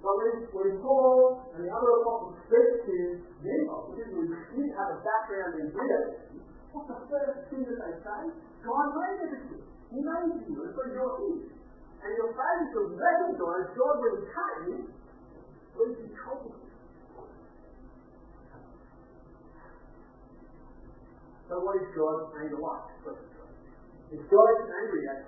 But 0.00 0.16
when, 0.16 0.32
when 0.56 0.70
Paul 0.80 1.44
and 1.52 1.60
the 1.60 1.68
other 1.68 1.92
apostles 2.00 2.40
speak 2.48 2.68
to 2.88 2.96
Gentiles, 3.44 3.84
particularly 3.92 4.32
who 4.32 4.64
didn't 4.64 4.76
have 4.80 4.96
a 4.96 4.98
background 5.04 5.60
in 5.60 5.66
Judaism, 5.68 6.40
what's 6.72 6.88
the 6.88 7.00
first 7.04 7.52
thing 7.52 7.68
that 7.68 7.76
they 7.76 7.94
say? 8.00 8.20
God 8.64 8.86
made 8.96 9.28
everything. 9.28 9.64
He 9.92 10.00
made 10.00 10.40
you, 10.48 10.56
and 10.64 10.72
so 10.72 10.82
you're 10.88 11.14
his. 11.20 11.52
And 12.00 12.16
your 12.16 12.32
failure 12.32 12.72
to 12.72 12.80
recognize 12.96 13.68
God 13.76 13.94
when 14.00 14.12
he 14.16 14.24
came 14.24 14.88
leads 15.76 16.00
to 16.00 16.08
trouble. 16.16 16.56
So 21.44 21.60
what 21.60 21.76
is 21.76 21.92
God's 21.92 22.32
anger 22.40 22.56
like? 22.56 22.88
If 24.16 24.22
God 24.32 24.48
is 24.48 24.68
angry 24.80 25.02
at 25.12 25.20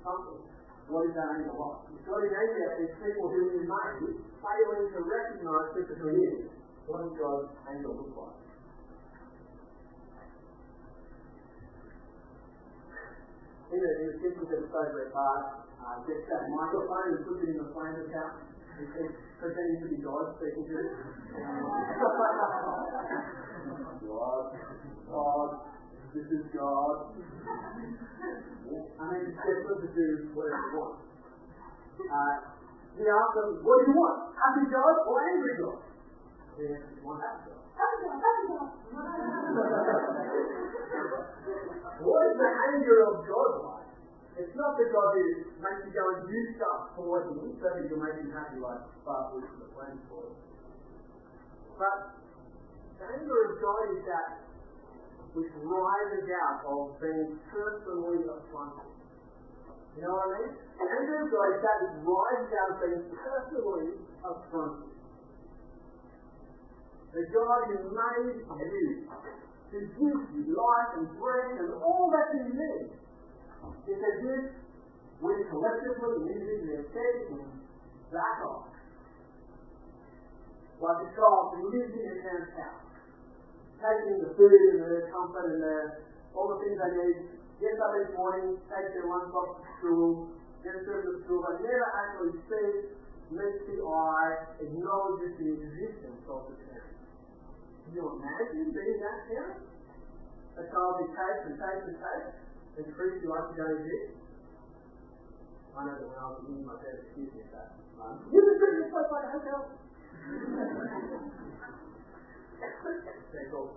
something, 0.00 0.40
what 0.88 1.04
is 1.04 1.12
that 1.12 1.28
anger 1.36 1.52
like? 1.52 1.85
God 2.06 2.22
is 2.22 2.30
angry 2.30 2.62
people 3.02 3.26
who 3.34 3.50
He 3.50 3.66
made, 3.66 4.14
failing 4.38 4.86
to 4.94 5.00
recognize 5.02 5.74
who 5.74 5.82
is, 6.14 6.46
what 6.86 7.02
does 7.02 7.18
God's 7.18 7.50
anger 7.66 7.90
look 7.90 8.14
like? 8.14 8.38
In 13.74 13.78
the, 13.82 13.90
in 13.98 14.06
the 14.06 14.16
Simpsons 14.22 14.46
episode 14.54 14.94
where 14.94 15.10
Bart 15.10 15.66
uh, 15.82 15.98
gets 16.06 16.22
that 16.30 16.46
microphone 16.46 17.18
and 17.18 17.26
puts 17.26 17.42
it 17.42 17.50
in 17.50 17.58
the 17.58 17.74
flame 17.74 17.98
account, 18.06 18.54
and 18.78 18.86
keeps 18.94 19.18
pretending 19.42 19.82
to 19.82 19.88
be 19.90 19.98
God 19.98 20.38
speaking 20.38 20.62
to 20.62 20.74
it. 20.78 20.94
God, 24.06 24.54
God, 25.10 25.50
this 26.14 26.30
is 26.30 26.46
God. 26.54 27.18
I 28.94 29.02
mean, 29.10 29.34
they're 29.34 29.58
supposed 29.66 29.82
to 29.82 29.90
do 29.90 30.30
whatever 30.38 30.62
they 30.70 30.78
want. 30.78 31.05
Uh, 31.96 32.34
he 32.96 33.04
asked 33.04 33.34
them, 33.36 33.60
what 33.60 33.76
do 33.80 33.84
you 33.88 33.96
want? 33.96 34.32
Happy 34.36 34.64
God 34.72 34.94
or 35.04 35.16
angry 35.24 35.54
God? 35.60 35.78
They 36.56 36.68
answered, 36.72 37.00
want 37.06 37.20
happy 37.20 37.52
God. 37.52 37.60
Happy 37.76 37.96
God, 38.04 38.16
happy 38.20 38.44
God. 38.52 38.68
what 42.00 42.20
is 42.24 42.36
the 42.40 42.50
anger 42.72 42.98
of 43.04 43.14
God 43.24 43.50
like? 43.64 43.88
It's 44.36 44.52
not 44.52 44.76
the 44.76 44.88
God 44.92 45.16
who 45.16 45.24
makes 45.64 45.80
you 45.88 45.92
go 45.96 46.04
and 46.12 46.28
do 46.28 46.40
stuff 46.60 46.92
for 46.92 47.24
him 47.24 47.56
so 47.56 47.66
that 47.72 47.88
you'll 47.88 48.00
make 48.00 48.20
him 48.20 48.32
happy 48.32 48.60
like 48.60 48.84
Bart 49.04 49.32
was 49.32 49.48
the 49.60 49.68
plan 49.72 49.96
for. 50.12 50.28
You. 50.28 50.36
But 51.76 52.20
the 53.00 53.06
anger 53.16 53.38
of 53.48 53.52
God 53.60 53.84
is 53.96 54.04
that 54.08 54.28
which 55.36 55.52
rises 55.52 56.24
out 56.32 56.64
of 56.64 56.96
being 56.96 57.36
personally 57.52 58.24
affronted. 58.24 58.95
You 59.96 60.04
know 60.04 60.12
what 60.12 60.28
I 60.28 60.44
mean? 60.44 60.52
Anger 60.76 61.24
of 61.24 61.32
God 61.32 61.48
is 61.56 61.60
that 61.64 61.80
rises 62.04 62.52
out 62.52 62.68
of 62.68 62.76
being 62.84 63.04
personally 63.16 63.88
affronted. 64.20 64.92
The 67.16 67.24
God 67.32 67.60
who 67.72 67.96
made 67.96 68.44
you, 68.44 69.08
who 69.72 69.80
gives 69.88 70.28
you 70.36 70.52
life 70.52 70.90
and 71.00 71.08
breath 71.16 71.56
and 71.56 71.72
all 71.80 72.12
that 72.12 72.28
you 72.36 72.52
need, 72.52 72.92
is 73.88 73.96
as 73.96 74.18
if 74.20 74.44
we 75.24 75.32
collectively 75.48 76.28
and 76.28 76.44
individually 76.44 76.76
have 76.76 76.92
taken 76.92 77.40
back 78.12 78.36
off. 78.44 78.68
Like 80.76 81.08
a 81.08 81.10
child 81.16 81.56
who 81.56 81.72
lives 81.72 81.96
in 81.96 82.04
their 82.04 82.20
parents' 82.20 82.52
house 82.52 82.84
taking 83.80 84.20
the 84.20 84.32
food 84.36 84.76
and 84.76 84.84
the 84.84 85.08
comfort 85.08 85.56
and 85.56 85.60
the, 85.60 85.76
all 86.36 86.52
the 86.52 86.58
things 86.64 86.76
they 86.76 86.92
need, 86.96 87.35
gets 87.60 87.80
up 87.80 87.92
each 87.96 88.12
morning, 88.12 88.60
takes 88.68 88.92
their 88.92 89.08
lunchbox 89.08 89.48
to 89.60 89.64
school, 89.80 90.28
gets 90.60 90.84
them 90.84 91.00
to 91.00 91.12
school, 91.24 91.40
but 91.40 91.64
never 91.64 91.88
actually 92.04 92.36
sees, 92.44 92.92
meets 93.32 93.62
the 93.64 93.80
eye, 93.80 94.60
acknowledges 94.60 95.32
the 95.40 95.48
existence 95.56 96.20
of 96.28 96.52
the 96.52 96.54
parent. 96.68 96.96
Can 97.86 97.90
you 97.96 98.04
imagine 98.18 98.76
being 98.76 98.98
that 99.00 99.18
parent? 99.30 99.64
A 100.56 100.64
child 100.72 100.92
who 101.00 101.06
takes 101.12 101.42
and 101.52 101.56
takes 101.60 101.84
and 101.84 101.98
takes 102.00 102.32
and 102.80 102.86
treats 102.96 103.20
you 103.24 103.28
like 103.28 103.52
you 103.52 103.56
don't 103.60 103.76
exist? 103.76 104.16
I 105.76 105.84
know 105.84 105.92
that 105.92 106.08
when 106.08 106.16
I 106.16 106.24
was 106.32 106.40
in 106.48 106.64
my 106.64 106.76
parents 106.80 107.12
kids 107.12 107.36
me 107.36 107.44
that. 107.52 107.76
Um, 108.00 108.24
you 108.32 108.40
can 108.40 108.56
treat 108.56 108.80
yourself 108.80 109.12
like 109.12 109.28
a 109.28 109.32
hotel. 109.36 109.60
Okay, 112.86 113.50
cool. 113.50 113.74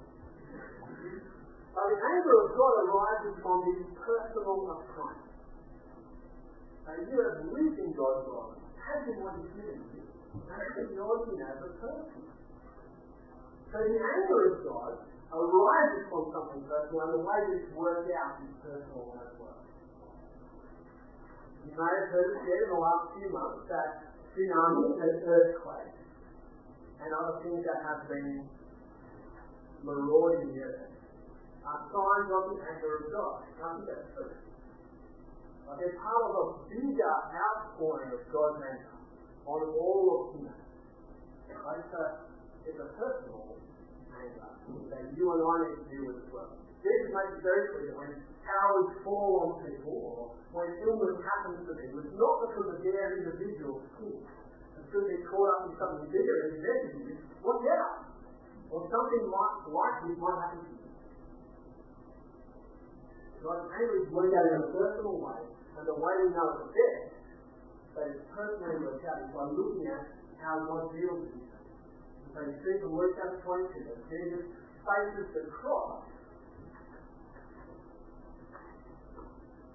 But 1.73 1.85
the 1.85 1.99
anger 2.01 2.35
of 2.43 2.47
God 2.57 2.75
arises 2.89 3.33
from 3.45 3.57
his 3.69 3.79
personal 3.93 4.57
affront. 4.73 5.21
Now 6.89 6.97
you 6.97 7.15
have 7.21 7.45
in 7.77 7.93
God's 7.93 8.25
love, 8.25 8.57
taken 8.73 9.21
what 9.21 9.37
he's 9.37 9.53
given 9.53 9.77
you, 9.93 10.01
and 10.33 10.61
him 11.29 11.41
as 11.45 11.57
a 11.61 11.71
person. 11.77 12.23
So 13.69 13.77
the 13.77 14.01
anger 14.01 14.41
of 14.49 14.55
God 14.65 14.93
arises 15.29 16.03
from 16.09 16.33
something 16.33 16.65
personal, 16.65 17.05
and 17.05 17.13
the 17.13 17.21
way 17.21 17.39
this 17.53 17.69
works 17.77 18.09
out 18.17 18.41
is 18.41 18.53
personal 18.65 19.13
as 19.21 19.31
well. 19.37 19.61
You 21.69 21.71
may 21.77 21.91
have 22.01 22.09
heard 22.09 22.29
it 22.33 22.41
said 22.49 22.59
in 22.65 22.69
the 22.73 22.81
last 22.81 23.05
few 23.13 23.29
months 23.29 23.61
that 23.69 23.89
tsunamis 24.33 24.97
and 24.97 25.15
earthquakes 25.21 26.01
and 26.97 27.09
other 27.13 27.35
things 27.45 27.61
that 27.61 27.79
have 27.85 28.09
been 28.09 28.49
marauding 29.85 30.49
the 30.49 30.65
earth 30.65 30.98
are 31.69 31.85
signs 31.93 32.29
of 32.33 32.43
the 32.49 32.57
anger 32.65 32.91
of 32.97 33.03
God. 33.13 33.45
I 33.45 33.77
think 33.77 33.85
that's 33.85 34.09
true. 34.17 34.33
But 35.69 35.77
they're 35.77 36.01
part 36.01 36.23
of 36.25 36.33
a 36.33 36.45
bigger 36.65 37.13
outpouring 37.29 38.09
of 38.17 38.21
God's 38.33 38.65
anger 38.65 38.97
on 39.45 39.59
all 39.77 40.05
of 40.09 40.21
humanity. 40.33 40.65
It's 41.49 41.93
a, 41.93 42.05
it's 42.65 42.79
a 42.81 42.89
personal 42.97 43.61
anger 44.17 44.49
that 44.89 45.03
you 45.13 45.25
and 45.29 45.41
I 45.45 45.53
need 45.61 45.77
to 45.77 45.85
deal 45.93 46.03
with 46.09 46.25
as 46.25 46.29
well. 46.33 46.57
Jesus 46.81 47.13
makes 47.13 47.37
it 47.37 47.43
very 47.45 47.63
clear 47.69 47.85
that 47.93 47.97
when 48.01 48.11
powers 48.41 48.89
fall 49.05 49.29
on 49.45 49.49
people 49.61 49.93
or 49.93 50.21
when 50.55 50.73
illness 50.81 51.21
happens 51.21 51.61
to 51.69 51.71
them, 51.77 51.91
it's 52.01 52.15
not 52.17 52.35
because 52.49 52.67
of 52.73 52.77
their 52.81 53.05
individual 53.21 53.85
sin. 53.99 54.25
It's 54.73 54.87
because 54.89 55.05
they're 55.05 55.27
caught 55.29 55.49
up 55.53 55.61
in 55.69 55.73
something 55.77 56.07
bigger 56.09 56.35
and 56.49 56.53
their 56.65 56.77
disease. 56.89 57.21
Watch 57.45 57.65
out! 57.69 58.09
Or 58.73 58.85
something 58.89 59.23
like, 59.29 59.55
like 59.69 59.95
this 60.07 60.17
might 60.17 60.39
happen 60.39 60.61
to 60.65 60.71
you. 60.73 60.78
God's 63.39 63.71
anger 63.71 63.95
is 64.03 64.07
worked 64.11 64.35
out 64.35 64.47
in 64.51 64.55
a 64.59 64.67
personal 64.75 65.15
way, 65.23 65.41
and 65.79 65.83
the 65.87 65.95
way 65.95 66.13
we 66.23 66.27
know 66.35 66.47
it's 66.59 66.75
best 66.75 67.19
that 67.95 68.05
it's 68.11 68.23
personally 68.35 68.83
worked 68.83 69.05
out 69.07 69.23
is 69.23 69.31
by 69.31 69.47
looking 69.47 69.87
at 69.87 70.03
how 70.43 70.63
God 70.67 70.91
deals 70.91 71.23
with 71.23 71.39
it. 71.39 71.49
So 72.35 72.37
you 72.45 72.53
see 72.61 72.75
from 72.83 72.93
Luke 72.93 73.15
chapter 73.15 73.39
22 73.41 73.89
that 73.89 73.99
Jesus 74.11 74.43
faces 74.83 75.27
the 75.33 75.43
cross. 75.49 76.03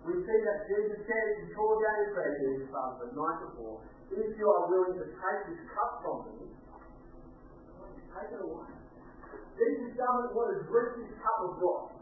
We 0.05 0.13
see 0.21 0.39
that 0.45 0.59
Jesus 0.69 1.01
said 1.09 1.27
in 1.41 1.49
Paul 1.57 1.81
James 1.81 2.13
prayer 2.13 2.37
to 2.37 2.45
his 2.61 2.69
Father 2.69 3.09
the 3.09 3.17
night 3.17 3.41
before, 3.49 3.81
if 4.13 4.37
you 4.37 4.47
are 4.47 4.65
willing 4.69 5.01
to 5.01 5.07
take 5.09 5.41
this 5.49 5.65
cup 5.73 6.05
from 6.05 6.19
me, 6.29 6.53
take 8.13 8.37
it 8.37 8.41
away. 8.45 8.69
Jesus 9.57 9.97
doesn't 9.97 10.33
want 10.37 10.49
to 10.53 10.59
drink 10.69 10.89
this 11.01 11.17
cup 11.17 11.39
of 11.49 11.57
wrath. 11.57 11.94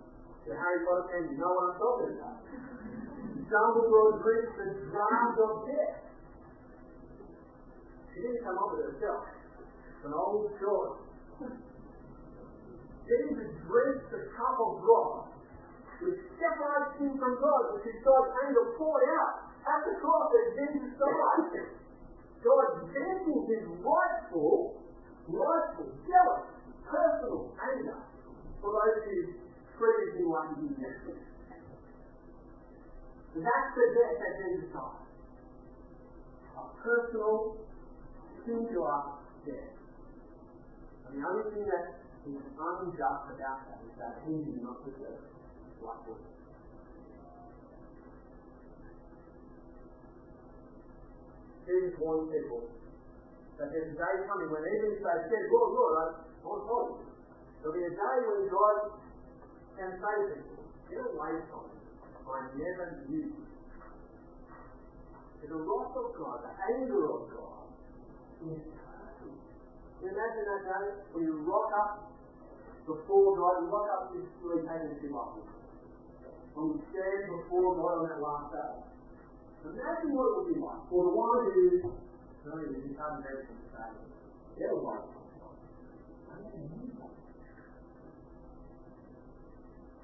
The 0.43 0.55
Harry 0.59 0.83
Potter 0.83 1.07
fans, 1.07 1.31
you 1.31 1.39
know 1.39 1.55
what 1.55 1.71
I'm 1.71 1.79
talking 1.79 2.11
about. 2.19 2.43
Dumbledore 3.47 4.23
drinks 4.23 4.53
the 4.59 4.69
drums 4.91 5.37
of 5.39 5.53
death. 5.71 6.03
She 8.11 8.19
didn't 8.27 8.43
come 8.43 8.59
up 8.59 8.75
with 8.75 8.81
it 8.83 8.89
herself. 8.97 9.23
It's 9.29 10.05
an 10.05 10.15
old 10.19 10.51
story. 10.59 10.99
Jesus 13.07 13.51
drinks 13.67 14.05
the 14.11 14.23
cup 14.35 14.57
of 14.57 14.83
wrath, 14.83 15.31
which 16.03 16.19
separates 16.39 16.97
him 16.99 17.15
from 17.19 17.35
God, 17.39 17.63
which 17.77 17.87
is 17.87 17.99
God's 18.03 18.33
anger 18.47 18.75
poured 18.79 19.07
out 19.15 19.53
at 19.63 19.81
the 19.87 19.95
cross 20.03 20.29
as 20.33 20.47
Jesus 20.59 20.91
died. 20.99 21.71
God 22.43 22.91
venting 22.91 23.43
his 23.47 23.63
rightful, 23.79 24.83
rightful, 25.31 25.89
jealous, 26.03 26.47
personal 26.83 27.55
anger 27.63 28.01
for 28.59 28.71
those 28.75 28.99
who 29.07 29.42
like 29.83 30.55
did 30.63 30.79
That's 33.35 33.71
the 33.75 33.87
death 33.99 34.17
that 34.23 34.33
Jesus 34.39 34.71
died. 34.71 35.03
A 36.55 36.63
personal, 36.79 37.57
singular 38.47 39.19
death. 39.43 39.75
And 41.09 41.19
the 41.19 41.23
only 41.27 41.45
thing 41.51 41.67
that 41.67 41.99
is 42.23 42.39
unjust 42.55 43.25
about 43.35 43.59
that 43.67 43.83
is 43.83 43.95
that 43.99 44.23
he 44.23 44.39
did 44.47 44.63
not 44.63 44.87
deserve 44.87 45.27
what 45.83 46.07
we 46.07 46.15
Jesus 51.67 51.95
warned 51.99 52.31
people 52.31 52.71
that 53.59 53.71
there's 53.71 53.95
a 53.95 53.99
day 53.99 54.15
coming 54.27 54.51
when 54.51 54.67
even 54.67 54.99
if 54.99 55.01
they 55.03 55.19
said, 55.31 55.45
Lord, 55.51 55.71
Lord, 55.75 55.95
I 55.95 56.05
want 56.43 56.67
to 56.67 56.75
you. 56.99 57.11
There'll 57.63 57.79
be 57.79 57.87
a 57.87 57.95
day 57.95 58.17
when 58.27 58.51
God 58.51 59.02
can 59.77 59.91
say 59.99 60.17
to 60.29 60.35
people, 60.41 60.65
get 60.89 61.01
away 61.01 61.35
from 61.49 61.63
me. 61.73 61.81
I 62.23 62.39
never 62.57 62.87
knew 63.09 63.33
you. 63.33 63.43
The 65.43 65.59
wrath 65.59 65.97
of 65.99 66.09
God, 66.17 66.39
the 66.47 66.53
anger 66.55 67.03
of 67.13 67.23
God, 67.29 67.67
is. 68.47 68.63
You 70.03 70.11
imagine 70.11 70.47
that 70.51 70.63
day 70.67 70.87
when 71.15 71.23
you 71.23 71.47
rock 71.47 71.71
up 71.79 72.11
before 72.87 73.39
God, 73.39 73.63
you 73.63 73.71
rock 73.71 73.87
up 73.95 74.03
three 74.11 74.67
taking 74.67 74.99
two 74.99 75.15
off 75.15 75.39
When 76.59 76.75
you 76.75 76.83
stand 76.91 77.31
before 77.31 77.79
God 77.79 78.03
on 78.03 78.11
that 78.11 78.19
last 78.19 78.51
day. 78.51 78.83
Imagine 79.63 80.11
what 80.19 80.27
it 80.27 80.35
would 80.43 80.49
be 80.51 80.59
like 80.59 80.83
for 80.91 81.07
the 81.07 81.15
one 81.15 81.47
who 81.47 81.87
really 82.51 82.83
is 82.83 82.91
become 82.91 83.23
very 83.23 83.47
society. 83.47 84.11
Their 84.59 84.75
life. 84.83 85.07
When 86.27 86.51
it's 86.83 86.99
that 86.99 87.22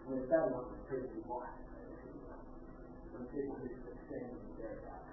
one, 0.08 0.64
it's 0.72 0.88
pretty 0.88 1.20
wide. 1.28 1.52
When 3.12 3.28
people 3.28 3.60
who 3.60 3.68
stand 4.08 4.32
in 4.32 4.56
their 4.56 4.80
back, 4.80 5.04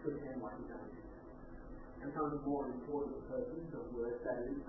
pretend 0.00 0.40
like 0.40 0.56
you 0.56 0.68
don't 0.72 0.88
becomes 2.08 2.40
more 2.46 2.64
important 2.66 3.20
person, 3.28 3.68
the 3.68 3.84
word 3.92 4.16
that 4.24 4.48
is. 4.48 4.64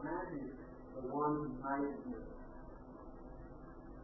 Imagine 0.00 0.50
the 0.96 1.02
one 1.14 1.32
who 1.36 1.46
made 1.62 1.94
you 2.08 2.18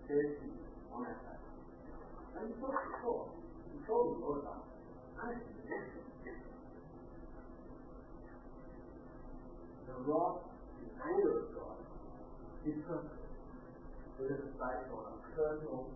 you 0.07 0.53
on 0.95 1.03
that 1.03 1.19
day, 1.27 1.43
and 2.39 2.49
you 2.49 2.55
told 2.61 2.79
before. 2.87 3.27
You 3.75 3.81
told 3.87 4.07
me 4.15 4.23
about 4.47 4.63
it. 5.27 5.43
The 9.87 9.95
wrath, 10.07 10.39
the 10.79 10.89
anger 11.03 11.35
of 11.41 11.47
God 11.57 11.86
It 12.67 14.27
is 14.27 14.43
based 14.59 14.91
on 14.91 15.23
personal 15.39 15.87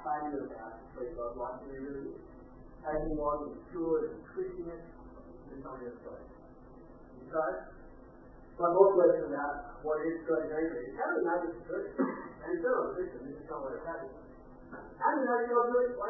failure 0.00 0.48
to 0.48 0.64
treat 0.96 1.12
God 1.20 1.36
like 1.36 1.60
we 1.68 1.76
really. 1.84 2.16
Taking 2.80 3.12
God 3.20 3.44
and 3.44 3.60
pure 3.68 4.08
and 4.08 4.24
twisting 4.32 4.72
it 4.72 4.88
into 4.88 5.60
something 5.60 5.84
that's 5.84 6.00
great. 6.00 6.24
So, 7.28 7.44
one 8.56 8.72
more 8.72 8.96
question 8.96 9.36
about 9.36 9.84
what 9.84 10.00
is 10.08 10.24
God 10.24 10.48
and 10.48 10.56
anger 10.56 10.80
is 10.80 10.96
how 10.96 11.12
do 11.12 11.20
we 11.20 11.28
know 11.28 11.36
this 11.44 11.60
is 11.60 11.64
true? 11.68 11.84
And 11.92 12.56
it's 12.56 12.64
not 12.64 12.88
a 12.88 12.96
Christian, 12.96 13.20
this 13.28 13.36
is 13.36 13.44
somewhere 13.44 13.76
it's 13.76 13.84
happening. 13.84 14.16
How 14.72 15.12
do 15.12 15.18
you 15.20 15.28
know 15.28 15.44
you're 15.44 15.68
doing 15.76 15.92
it? 15.92 16.00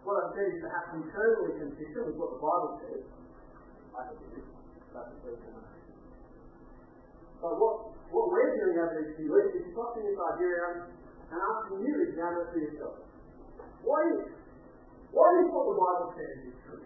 What 0.00 0.16
I've 0.16 0.32
said 0.32 0.48
is 0.48 0.64
perhaps 0.64 0.96
internally 0.96 1.60
consistent 1.60 2.08
with 2.08 2.16
what 2.16 2.30
the 2.32 2.40
Bible 2.40 2.80
says. 2.80 3.04
I 3.92 4.16
think 4.16 4.32
it 4.32 4.40
is. 4.40 4.48
But 7.36 7.52
what, 7.60 7.97
what 8.08 8.32
we're 8.32 8.56
doing 8.56 8.76
over 8.80 8.94
these 9.04 9.12
few 9.20 9.28
weeks 9.28 9.52
is 9.60 9.68
stopping 9.76 10.08
this 10.08 10.16
idea 10.16 10.48
around 10.48 10.78
and 11.28 11.38
asking 11.38 11.78
you 11.84 11.92
to 11.92 12.02
examine 12.08 12.40
it 12.40 12.48
for 12.52 12.60
yourself. 12.60 12.96
What 13.84 14.02
is? 14.16 14.32
What 15.12 15.30
is 15.40 15.46
what 15.52 15.64
the 15.72 15.76
Bible 15.76 16.08
says 16.16 16.36
is 16.48 16.56
true? 16.64 16.84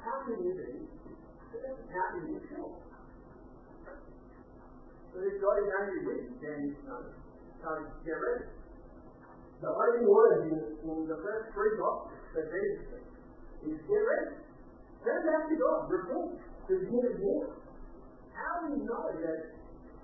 How 0.00 0.24
can 0.24 0.36
you 0.40 0.52
be? 0.56 0.70
How 1.92 2.06
can 2.16 2.24
you 2.28 2.40
sure? 2.48 2.76
So 5.14 5.16
if 5.22 5.36
God 5.38 5.56
is 5.62 5.70
angry 5.80 6.00
with 6.04 6.20
you, 6.26 6.34
then 6.42 6.58
you 6.74 6.84
know, 6.90 7.00
so 7.62 7.68
get 8.02 8.18
ready. 8.18 8.50
The 9.62 9.70
only 9.70 10.04
word 10.04 10.50
in, 10.50 10.58
in 10.84 10.98
the 11.06 11.18
first 11.22 11.54
three 11.54 11.78
Gospels 11.78 12.20
that 12.34 12.50
Jesus 12.50 12.82
said 12.90 13.04
is 13.64 13.78
get 13.80 14.02
ready. 14.02 14.42
Turn 15.06 15.20
back 15.24 15.48
to 15.48 15.56
God. 15.56 15.88
Repent. 15.88 16.40
Forgive 16.66 17.16
again. 17.16 17.48
How 18.34 18.66
do 18.66 18.74
you 18.74 18.82
know 18.82 19.04
that 19.22 19.53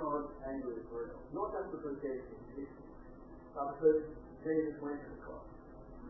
Anger 0.00 0.80
is 0.80 0.88
real. 0.88 1.20
Not 1.36 1.52
just 1.52 1.76
because 1.76 2.00
Jesus 2.00 2.24
exists, 2.32 2.80
but 3.52 3.76
because 3.76 4.00
Jesus 4.40 4.80
went 4.80 4.96
to 4.96 5.08
the 5.12 5.20
cross. 5.20 5.44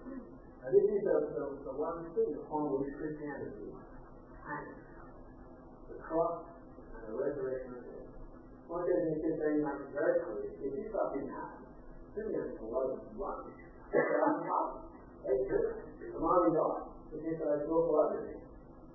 And 0.06 0.70
this 0.70 0.86
is 0.94 1.02
the, 1.02 1.16
the, 1.34 1.44
the 1.66 1.74
one 1.74 2.06
thing 2.14 2.38
upon 2.38 2.70
which 2.78 2.94
Christianity 2.94 3.74
hangs. 4.46 4.78
The 5.90 5.98
cross 6.06 6.46
and 6.94 7.02
the 7.10 7.14
resurrection 7.18 7.74
of 7.74 7.82
death. 7.82 8.14
What 8.70 8.86
does 8.86 9.10
in 9.10 9.18
15 9.26 9.58
make 9.58 9.80
it 9.82 9.90
very 9.90 10.14
clear? 10.22 10.54
If 10.54 10.70
this 10.70 10.86
stuff 10.94 11.10
didn't 11.10 11.34
happen, 11.34 11.66
then 12.14 12.26
there's 12.30 12.54
a 12.62 12.66
lot 12.70 12.94
of 12.94 13.02
rubbish. 13.18 13.58
It's 15.26 15.42
true. 15.50 15.82
The 15.98 16.20
moment 16.22 16.54
God, 16.54 16.94
which 17.10 17.26
is 17.26 17.42
what 17.42 17.58
I 17.58 17.66
spoke 17.66 17.84
for 17.90 17.98
everything, 18.06 18.38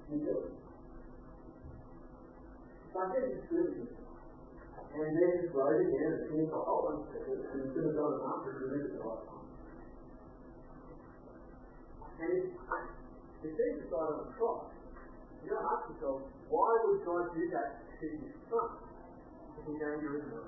you 0.07 0.17
do 0.23 0.33
it. 0.39 0.55
So 2.95 2.95
I 2.95 3.05
think 3.11 3.23
it's 3.35 3.43
good. 3.51 4.04
And 4.95 5.11
then 5.11 5.51
right 5.51 5.81
again, 5.83 6.07
and 6.07 6.23
things 6.31 6.47
are 6.55 6.63
all 6.63 6.87
unfitted, 6.95 7.51
and 7.51 7.67
it's 7.67 7.75
going 7.75 7.83
to 7.83 7.95
go 7.99 8.15
to 8.15 8.19
mountain 8.23 8.55
to 8.55 8.65
it 8.79 8.95
all. 9.03 9.43
And 12.15 12.31
it 13.43 13.51
says 13.59 13.71
it's 13.83 13.91
on 13.91 14.23
the 14.23 14.31
cross. 14.39 14.71
You 15.43 15.51
don't 15.51 15.67
ask 15.67 15.91
yourself, 15.91 16.31
why 16.47 16.71
would 16.87 17.03
God 17.03 17.35
do 17.35 17.43
that 17.51 17.83
to 17.99 18.05
his 18.07 18.39
son? 18.47 18.69
If 19.59 19.67
he's 19.67 19.83
angry 19.83 20.15
with 20.15 20.31
him? 20.31 20.47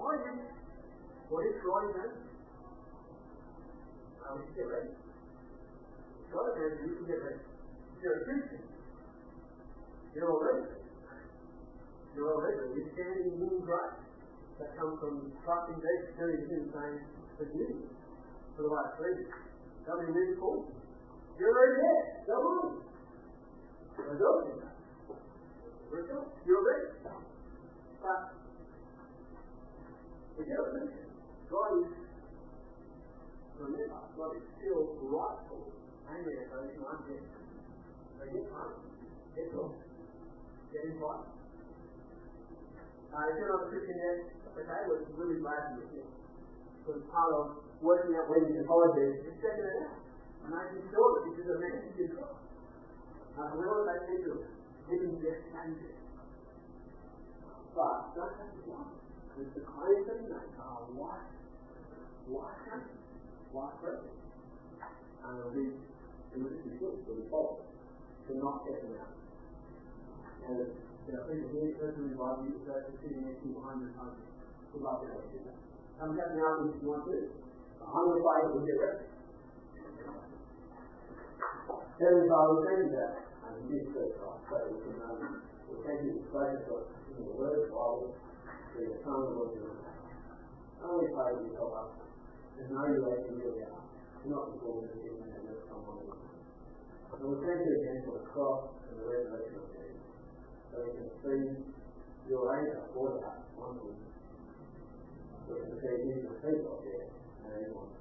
Why 0.00 0.16
did 0.24 0.40
what 1.28 1.44
is 1.44 1.56
God 1.60 1.84
is 1.84 1.96
angry? 2.00 2.24
Um, 4.24 4.40
you 4.40 4.50
get 4.56 4.66
ready. 4.72 4.92
God 6.32 6.48
has 6.56 6.72
you 6.80 6.96
can 6.96 7.06
get 7.06 7.20
ready. 7.20 7.44
You're 8.00 8.16
a 8.18 8.24
Christian. 8.24 8.64
You're 10.16 10.32
already 10.32 10.83
You're 12.14 12.30
already 12.30 12.78
You're 12.78 12.90
standing 12.94 13.42
in 13.42 13.58
grace 13.66 13.98
that 14.62 14.70
comes 14.78 15.02
from 15.02 15.34
trusting 15.42 15.82
Jesus, 15.82 16.14
doing 16.14 16.46
Him, 16.46 16.62
saying, 16.70 16.98
forgive 17.34 17.74
for 18.54 18.62
the 18.62 18.70
last 18.70 18.94
three. 18.98 19.26
Tell 19.82 19.98
me 19.98 20.14
really 20.14 20.38
cool. 20.38 20.70
You're 21.38 21.50
already 21.50 21.76
there. 21.82 22.38
On. 22.38 22.78
Rejoice 23.98 24.46
in 24.54 24.58
that. 24.62 24.76
Rejoice. 25.90 26.30
You're 26.46 26.62
ready. 26.62 26.86
But 27.98 28.20
if 30.38 30.46
you're 30.46 30.66
a 30.66 30.86
God 31.50 31.70
is 31.82 31.90
remember, 33.58 34.00
God 34.16 34.36
is 34.36 34.42
still 34.58 34.98
rightful 35.02 35.72
angry 36.10 36.36
at 36.42 36.50
those 36.50 36.70
who 36.76 36.84
aren't 36.84 37.06
dead. 37.06 37.22
So 38.18 38.24
get 38.26 38.46
home. 38.50 38.72
Get 39.34 39.54
lost. 39.54 39.78
Get. 40.72 41.43
Uh, 43.14 43.30
if 43.30 43.38
you're 43.38 43.46
not 43.46 43.62
a 43.62 43.70
Christian 43.70 43.94
yet, 43.94 44.26
okay, 44.58 44.80
we're 44.90 45.06
really 45.14 45.38
glad 45.38 45.78
you're 45.78 45.86
here. 45.94 46.10
Because 46.82 47.06
part 47.14 47.30
of 47.30 47.62
working 47.78 48.10
out 48.18 48.26
weddings 48.26 48.58
and 48.58 48.66
holidays 48.66 49.22
is 49.22 49.38
checking 49.38 49.62
it 49.62 49.86
out. 49.86 50.02
And 50.42 50.50
making 50.50 50.82
sure 50.90 51.08
that 51.14 51.22
this 51.30 51.46
is 51.46 51.48
a 51.48 51.58
message 51.62 51.94
you 51.94 52.06
trust. 52.10 52.42
Now, 53.38 53.54
whoever 53.54 53.86
they 53.86 53.98
say 54.02 54.16
to 54.26 54.30
it, 54.42 54.50
giving 54.90 55.14
just 55.22 55.46
changes. 55.54 55.94
But 57.70 58.18
don't 58.18 58.34
have 58.34 58.50
to 58.50 58.62
love. 58.66 58.98
Because 59.30 59.50
the 59.56 59.62
claims 59.62 60.04
that 60.10 60.18
he 60.18 60.26
makes 60.34 60.58
are 60.58 60.82
life, 60.98 61.30
life 62.34 62.58
changing, 62.66 62.98
life 63.54 63.78
threatening. 63.78 64.18
And 65.22 65.32
it'll 65.38 65.54
be, 65.54 65.70
it 65.70 66.38
will 66.42 66.50
be 66.50 66.82
good, 66.82 66.98
it'll 66.98 67.14
be 67.14 67.30
false 67.30 67.62
to 68.26 68.30
not 68.42 68.66
get 68.66 68.82
them 68.82 68.98
out. 68.98 69.14
And 70.50 70.66
you 71.04 71.12
know, 71.12 71.22
you 72.48 72.56
to 72.64 72.72
to 73.36 73.44
you 73.44 73.52
behind 73.54 73.84
your 73.84 73.92
home. 74.00 74.16
We'd 74.72 74.80
love 74.80 75.04
to 75.04 75.06
help 75.12 75.28
you 75.28 75.38
do 75.38 75.52
that. 75.52 75.58
Come 76.00 76.16
get 76.16 76.32
me 76.32 76.40
out 76.40 76.64
if 76.64 76.80
you 76.80 76.88
want 76.88 77.04
to. 77.06 77.18
I'm 77.84 77.92
to 78.16 78.24
fight 78.24 78.42
it, 78.48 78.50
we'll 78.56 78.64
get 78.64 78.78
ready. 78.80 79.04
Heavenly 81.94 82.26
Father, 82.26 82.56
thank 82.66 82.78
you 82.80 82.90
that 82.98 83.12
and 83.44 83.70
this 83.70 83.86
church, 83.94 84.18
God, 84.18 84.40
so 84.50 84.56
we 84.66 84.82
can 84.82 84.98
um, 85.04 85.46
we 85.70 85.74
thank 85.86 86.02
you 86.02 86.26
for 86.26 86.42
of 86.66 86.90
in 87.14 87.22
the 87.22 87.34
Word, 87.38 87.70
Bible, 87.70 88.10
through 88.74 88.88
the 88.90 88.98
Son 89.06 89.14
the 89.14 89.30
Lord 89.38 89.54
Jesus 89.54 89.78
Christ. 89.78 90.10
Only 90.82 91.08
pray 91.14 91.38
that 91.38 91.44
you 91.44 91.54
help 91.54 91.70
us 91.78 91.90
to 92.58 92.62
you 92.90 92.98
as 93.14 93.20
you 93.30 93.34
really 93.38 93.62
are, 93.62 93.84
not 94.26 94.44
to 94.50 94.54
fall 94.58 94.82
into 94.82 94.96
sin 95.06 95.22
and 95.22 95.42
live 95.46 95.62
someone 95.70 96.02
else. 96.02 96.18
And 97.14 97.30
we 97.30 97.36
thank 97.46 97.62
you 97.62 97.72
again 97.78 97.98
for 98.02 98.18
the 98.18 98.26
cross 98.26 98.74
and 98.90 98.98
the 98.98 99.06
resurrection 99.06 99.54
of 99.62 99.73
so 100.74 100.82
we 100.82 100.90
can 100.98 101.06
see 101.22 101.54
your 102.26 102.50
anger 102.50 102.82
poured 102.90 103.22
out 103.22 103.46
on 103.62 103.78
him. 103.78 103.94
We 105.46 105.54
can 105.54 105.78
see 105.78 106.18
people 106.42 106.82
there 106.82 107.14
and 107.46 107.70
the. 107.70 107.94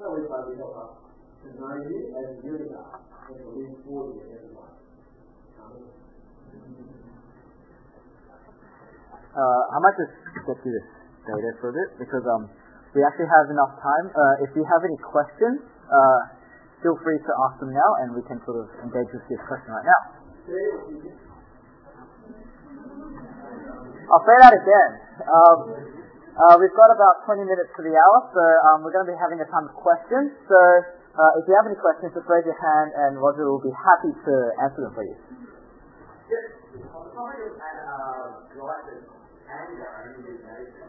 So 0.00 0.04
we 0.16 0.24
pray 0.24 0.42
you 0.48 0.56
help 0.56 0.72
us 0.72 1.04
to 1.44 1.48
know 1.52 1.76
you 1.84 2.16
as 2.16 2.40
you 2.40 2.56
and 2.56 3.36
to 3.36 3.48
live 3.52 3.76
for 3.84 4.08
you. 4.08 4.32
Uh, 9.32 9.62
I 9.72 9.76
might 9.80 9.96
just 9.96 10.12
get 10.44 10.56
through 10.60 10.76
this 10.76 10.88
data 11.24 11.50
for 11.60 11.72
a 11.72 11.74
bit 11.76 11.88
because 12.04 12.24
um, 12.28 12.52
we 12.92 13.00
actually 13.00 13.28
have 13.32 13.48
enough 13.48 13.72
time. 13.80 14.06
Uh, 14.12 14.44
if 14.44 14.52
you 14.52 14.64
have 14.64 14.84
any 14.84 15.00
questions, 15.00 15.64
uh, 15.88 16.20
feel 16.84 16.96
free 17.00 17.16
to 17.16 17.32
ask 17.48 17.56
them 17.60 17.72
now 17.72 17.90
and 18.04 18.12
we 18.12 18.20
can 18.28 18.36
sort 18.44 18.60
of 18.60 18.68
engage 18.84 19.08
with 19.12 19.24
this 19.32 19.40
question 19.48 19.72
right 19.72 19.88
now. 19.88 20.31
I'll 24.12 24.26
say 24.26 24.36
that 24.42 24.54
again. 24.58 24.90
Um, 25.22 25.58
uh, 26.32 26.56
we've 26.58 26.74
got 26.74 26.90
about 26.90 27.22
20 27.30 27.46
minutes 27.46 27.70
to 27.78 27.82
the 27.86 27.94
hour, 27.94 28.18
so 28.34 28.42
um, 28.72 28.82
we're 28.82 28.90
going 28.90 29.06
to 29.06 29.12
be 29.12 29.20
having 29.20 29.38
a 29.38 29.46
time 29.46 29.70
of 29.70 29.76
questions. 29.78 30.34
So 30.50 30.58
uh, 31.14 31.38
if 31.38 31.46
you 31.46 31.54
have 31.54 31.70
any 31.70 31.78
questions, 31.78 32.10
just 32.10 32.26
raise 32.26 32.42
your 32.42 32.58
hand 32.58 32.90
and 32.96 33.20
Roger 33.22 33.46
will 33.46 33.62
be 33.62 33.70
happy 33.70 34.10
to 34.10 34.34
answer 34.66 34.82
them 34.82 34.92
for 34.96 35.04
you. 35.06 35.14
The 36.72 36.88
topic 36.88 37.12
of 37.12 37.60
righteous 38.56 39.04
anger 39.46 39.84
and 39.84 40.16
indignation, 40.16 40.88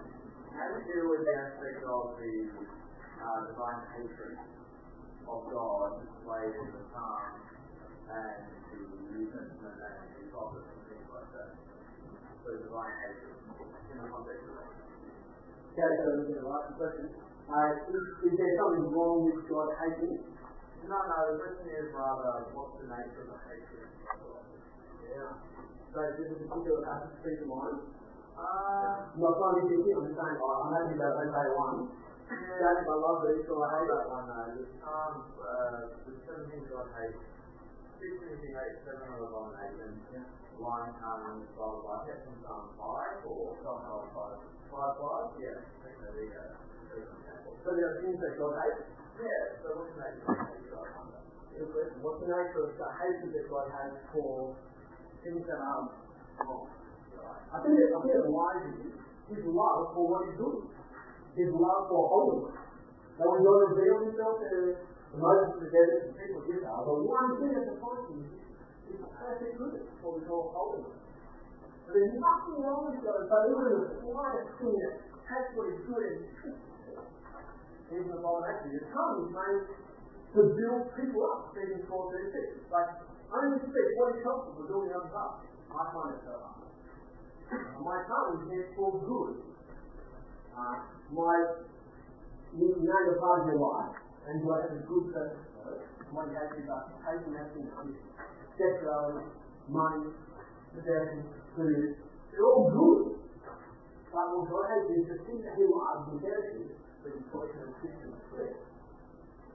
do 0.87 1.09
with 1.11 1.27
the 1.27 1.35
aspect 1.35 1.83
of 1.83 2.15
the 2.17 2.33
uh, 3.19 3.51
divine 3.51 3.83
hatred 3.91 4.39
of 5.27 5.39
God 5.51 5.99
displayed 6.01 6.55
in 6.55 6.67
the 6.71 6.83
Psalm 6.95 7.43
and 8.07 8.62
the 8.73 8.97
New 9.13 9.25
Testament 9.29 9.77
and 9.77 10.09
the 10.17 10.23
prophets 10.33 10.67
and 10.69 10.81
things 10.89 11.07
like 11.09 11.29
that? 11.33 11.49
So 12.43 12.49
divine 12.57 12.95
hatred 13.01 13.37
in 13.39 13.95
the 14.01 14.07
context 14.09 14.43
of 14.49 14.53
that. 14.57 14.71
Okay, 15.73 15.91
so 15.99 16.07
we're 16.13 16.27
going 16.29 16.41
to 16.41 16.51
ask 16.53 16.65
the 16.69 16.75
question. 16.77 17.07
Uh, 17.43 17.69
is, 17.91 18.05
is 18.29 18.33
there 18.39 18.53
something 18.57 18.85
wrong 18.93 19.27
with 19.27 19.43
God 19.49 19.69
hating? 19.77 20.15
No, 20.83 20.97
no, 20.99 21.17
the 21.31 21.35
question 21.39 21.67
is 21.71 21.85
rather, 21.95 22.51
what's 22.51 22.75
the 22.79 22.87
nature 22.91 23.23
of 23.23 23.35
the 23.35 23.39
hatred? 23.47 23.87
Yeah. 25.07 25.31
So 25.93 25.97
is 26.03 26.13
there 26.19 26.33
a 26.33 26.37
particular 26.43 26.81
springs 27.19 27.39
to 27.41 27.47
mind? 27.47 27.77
Uh, 28.33 29.13
not 29.13 29.37
be 29.61 29.61
picky, 29.69 29.93
I'm 29.93 30.09
saying, 30.09 30.37
oh, 30.41 30.65
I'm 30.65 30.73
happy 30.73 30.97
about 30.97 31.21
Hosea 31.21 31.53
1. 31.53 32.03
That's 32.33 32.81
my 32.87 32.95
love, 32.97 33.21
but 33.21 33.35
it's 33.37 33.49
all 33.49 33.61
I 33.61 33.69
hate. 33.77 33.89
that 33.93 34.05
one 34.09 34.25
though. 34.25 34.65
Psalm, 34.81 35.13
uh, 35.37 35.79
the 36.01 36.11
seven 36.25 36.49
things 36.49 36.65
God 36.71 36.89
hates. 36.97 37.32
So 47.63 47.71
there 47.71 47.87
are 47.87 47.97
things 48.03 48.19
that 48.19 48.35
God 48.35 48.59
hates. 48.59 48.91
Yeah. 49.23 49.55
So 49.63 49.87
what's 52.03 52.19
the 52.19 52.27
nature 52.27 52.59
of 52.67 52.75
the 52.75 52.89
hatred 52.91 53.31
that 53.39 53.45
God 53.47 53.71
has 53.71 53.95
for 54.11 54.51
things 55.23 55.47
that 55.47 55.63
are 55.63 55.87
wrong? 56.43 56.67
I 57.55 57.57
think 57.63 57.79
it, 57.79 57.87
I 57.87 57.99
think 58.03 58.19
it 58.19 58.27
lies 58.27 58.67
in 58.67 58.99
his 59.31 59.47
love 59.47 59.95
for 59.95 60.03
what 60.11 60.27
he's 60.27 60.35
doing. 60.35 60.67
His 61.39 61.55
love 61.55 61.87
for 61.87 62.03
holiness. 62.11 62.59
That 63.15 63.31
when 63.31 63.47
God 63.47 63.63
revealed 63.71 64.11
himself 64.11 64.43
to 65.13 65.21
Moses 65.21 65.61
the 65.61 65.69
desert 65.69 66.09
and 66.09 66.17
people 66.17 66.41
of 66.41 66.49
Israel, 66.49 66.81
the 66.89 67.05
one 67.05 67.37
thing 67.37 67.53
that 67.53 67.69
defines 67.69 68.09
him 68.09 68.25
is 68.89 68.97
perfect 69.13 69.53
goodness, 69.61 69.85
what 70.01 70.17
we 70.17 70.25
call 70.25 70.49
holiness. 70.49 70.97
But 71.85 71.91
there's 71.93 72.17
nothing 72.17 72.57
wrong 72.57 72.89
with 72.89 72.97
God, 73.05 73.29
but 73.29 73.45
even 73.45 73.63
the 73.77 73.93
slightest 74.01 74.49
thing 74.57 74.73
that 74.73 74.93
takes 75.29 75.53
what 75.53 75.69
is 75.69 75.85
good 75.85 76.01
and 76.01 76.17
even 77.93 78.09
the 78.09 78.17
abomination. 78.17 78.73
The 78.73 78.89
tongue 78.89 79.17
is 79.21 79.29
made 79.29 79.61
to 80.33 80.41
build 80.49 80.81
people 80.97 81.21
up, 81.29 81.53
Ephesians 81.53 81.85
4 81.85 81.93
36. 81.93 82.73
Like, 82.73 82.89
only 83.29 83.61
speak 83.69 83.89
what 84.01 84.17
is 84.17 84.25
helpful 84.25 84.57
for 84.57 84.65
building 84.65 84.97
others 84.97 85.13
up. 85.13 85.45
I 85.69 85.83
find 85.93 86.09
it 86.17 86.21
so 86.25 86.33
hard. 86.41 86.65
My 87.85 88.01
tongue 88.09 88.41
is 88.41 88.43
meant 88.49 88.73
for 88.73 88.97
good. 88.97 89.45
Uh, 90.57 90.89
my, 91.13 91.37
you 92.57 92.65
a 92.65 93.13
part 93.21 93.41
of 93.41 93.53
your 93.53 93.61
life, 93.61 93.97
and 94.27 94.39
you 94.39 94.47
have 94.47 94.71
a 94.71 94.81
good 94.87 95.05
purpose 95.11 95.47
for 95.59 95.75
it. 95.75 95.83
What 96.13 96.29
you 96.29 96.37
have 96.37 96.53
is 96.55 96.63
about 96.63 96.93
taking 97.03 97.33
that 97.33 97.51
thing 97.51 97.67
on 97.73 99.33
money, 99.67 100.13
possession, 100.71 101.25
food. 101.57 101.97
They're 102.31 102.45
all 102.45 102.69
good. 102.69 103.19
But 104.13 104.25
what 104.29 104.45
God 104.45 104.65
has 104.69 104.83
is 104.93 105.09
the 105.09 105.17
thing 105.25 105.41
that 105.41 105.57
He 105.57 105.65
loves 105.65 106.13
and 106.13 106.21
cares 106.21 106.53
for, 107.01 107.09
He's 107.09 107.25
fortunate 107.33 107.67
and 107.67 107.75
Christian 107.81 108.13
prayer. 108.29 108.61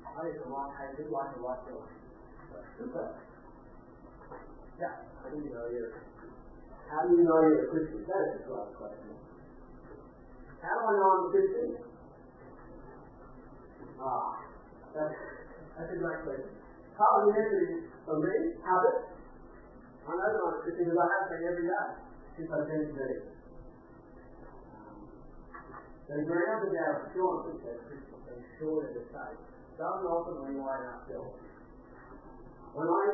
I 0.03 0.19
think 0.27 0.43
the 0.43 0.51
right 0.51 0.73
hatred, 0.75 1.09
like 1.15 1.31
the 1.33 1.41
right 1.47 1.61
feeling. 1.63 1.95
Super. 2.75 3.07
Yeah, 4.83 5.07
I 5.23 5.31
think 5.31 5.47
you 5.47 5.55
know 5.55 5.67
you're 5.71 5.95
how 6.89 7.05
do 7.07 7.21
you 7.21 7.23
know 7.23 7.39
you're 7.45 7.69
a 7.69 7.71
Christian? 7.71 8.03
That 8.09 8.23
is 8.35 8.43
a 8.43 8.49
great 8.49 8.73
question. 8.81 9.13
How 10.59 10.75
do 10.75 10.83
I 10.89 10.93
know 10.97 11.09
I'm 11.13 11.23
a 11.23 11.31
Christian? 11.31 11.69
Ah, 14.01 14.48
that's, 14.99 15.15
that's. 15.79 16.59
Part 16.99 17.23
of 17.23 17.31
the 17.31 17.87
for 18.03 18.19
me, 18.19 18.59
habit. 18.59 18.99
I 20.03 20.11
know 20.11 20.31
that 20.35 20.67
Christian 20.67 20.91
because 20.91 20.99
I 20.99 21.07
have 21.07 21.31
been 21.31 21.43
every 21.47 21.67
day 21.71 21.89
since 22.35 22.51
I've 22.51 22.67
been 22.67 22.91
to 22.91 23.07
The 26.09 26.25
ground 26.27 26.61
of 26.67 26.75
our 26.75 27.07
assurance 27.07 27.63
as 27.63 27.79
Christians, 27.87 28.25
being 28.27 28.43
sure 28.59 28.83
that 28.83 28.99
it's 28.99 29.13
safe, 29.15 29.39
doesn't 29.79 30.11
ultimately 30.11 30.59
lie 30.59 30.83
in 30.83 30.91
ourselves. 30.91 31.39
When 32.75 32.89
I, 32.91 33.05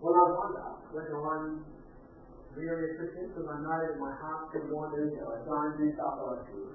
when 0.00 0.14
I 0.16 0.24
wonder 0.32 0.64
whether 0.94 1.20
I'm 1.20 1.68
really 2.56 2.88
a 2.88 2.96
Christian 2.96 3.28
because 3.28 3.44
I 3.44 3.60
know 3.60 3.76
that 3.76 4.00
my 4.00 4.14
heart 4.16 4.48
can 4.56 4.72
wander 4.72 5.04
into 5.04 5.20
I 5.20 5.44
don't 5.44 5.76
do 5.76 5.92
stuff 5.92 6.16
that 6.16 6.32
I 6.32 6.38
should. 6.48 6.72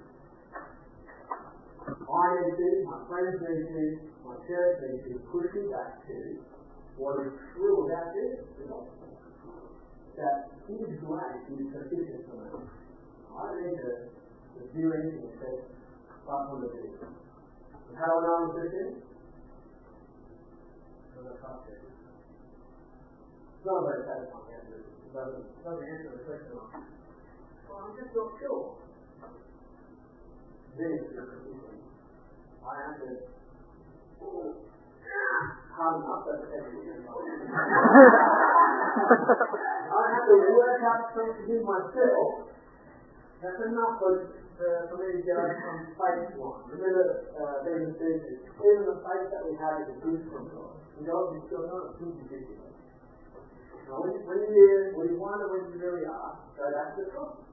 I 1.97 2.25
need 2.45 2.55
to, 2.61 2.69
my 2.85 2.99
friends 3.09 3.41
need 3.41 3.63
to, 3.73 4.12
my 4.23 4.35
church 4.47 4.75
needs 4.87 5.03
to 5.11 5.19
push 5.29 5.51
me 5.53 5.67
back 5.69 6.01
to 6.07 6.39
what 6.97 7.19
is 7.27 7.35
true 7.53 7.85
about 7.85 8.15
this. 8.15 8.39
That 10.15 10.53
His 10.67 10.99
grace 11.03 11.45
is 11.51 11.67
sufficient 11.73 12.23
for 12.29 12.37
me. 12.39 12.49
I 13.33 13.41
don't 13.49 13.61
need 13.65 13.77
to, 13.81 13.93
to 14.07 14.61
do 14.71 14.83
anything 14.93 15.27
except 15.33 15.73
but 16.23 16.41
for 16.49 16.61
the. 16.63 16.69
And 16.71 17.95
how 17.99 18.07
do 18.07 18.15
I 18.15 18.23
know 18.23 18.33
I'm 18.33 18.49
a 18.49 18.53
Christian? 18.53 19.01
Because 21.09 21.25
I 21.27 21.35
trust 21.41 21.67
it. 21.67 21.81
It's 21.83 23.65
not 23.65 23.81
a 23.81 23.85
very 23.89 24.01
satisfying 24.05 24.53
answer 24.53 24.83
doesn't, 25.13 25.45
doesn't 25.61 25.87
answer 25.93 26.09
the 26.09 26.25
question 26.25 26.57
well, 26.57 27.89
I'm 27.89 27.93
just 27.97 28.13
not 28.17 28.29
sure. 28.41 28.77
Then 30.77 30.89
it's 30.93 31.13
I 32.63 32.73
answered, 32.89 33.19
oh, 33.21 33.21
hard 33.21 33.21
enough, 33.21 33.29
that's 33.29 33.41
everything. 33.41 34.12
I 39.93 40.03
have 40.13 40.25
to 40.25 40.35
work 40.55 40.81
out 40.85 41.03
something 41.13 41.61
myself. 41.65 42.47
That's 43.43 43.59
enough 43.67 43.99
for, 43.99 44.11
uh, 44.23 44.87
for 44.87 44.95
me 45.03 45.19
to 45.19 45.21
get 45.27 45.35
over 45.35 45.51
from 45.59 45.91
faith 45.99 46.31
one. 46.39 46.63
Remember, 46.71 47.27
uh, 47.35 47.67
David 47.67 47.91
says, 47.99 48.39
even 48.39 48.87
the 48.87 49.03
faith 49.03 49.27
that 49.35 49.43
we 49.43 49.59
have 49.59 49.83
is 49.83 49.91
a 49.91 49.99
gift 49.99 50.31
from 50.31 50.47
God. 50.55 50.79
And 50.95 51.03
God 51.03 51.35
is 51.35 51.43
still 51.51 51.67
not 51.67 51.91
a 51.91 51.99
gift 51.99 52.23
ridiculous. 52.23 52.71
Now, 53.83 53.99
when, 53.99 54.15
when 54.23 54.39
you 54.47 54.95
when 54.95 55.11
you 55.11 55.19
wonder 55.19 55.51
where 55.51 55.67
you 55.67 55.75
really 55.75 56.07
are, 56.07 56.39
go 56.55 56.71
back 56.71 56.95
to. 56.95 57.03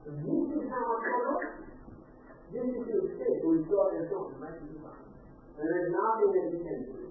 And 0.07 0.23
this 0.23 0.63
is 0.63 0.71
how 0.71 0.95
got 1.03 1.27
on. 1.27 1.67
This 2.55 2.71
is 2.71 2.87
the 2.87 2.95
extent 3.03 3.43
we've 3.43 3.67
got 3.67 3.91
ourselves 3.91 4.31
to 4.31 4.39
make 4.39 4.63
it 4.63 4.79
nothing 5.61 6.31
that 6.33 6.45
you 6.51 6.59
can 6.65 6.79
do 6.85 7.01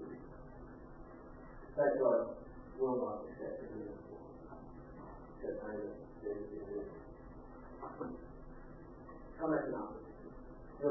that 1.77 1.99
God 1.99 2.35
will 2.79 2.97
not 2.99 3.23
accept 3.31 3.63
in 3.63 3.79
this 3.79 3.95
world. 4.11 4.35
That 5.41 5.55
Come 9.39 9.51
back 9.51 9.65
now. 9.71 9.87
The. 10.81 10.89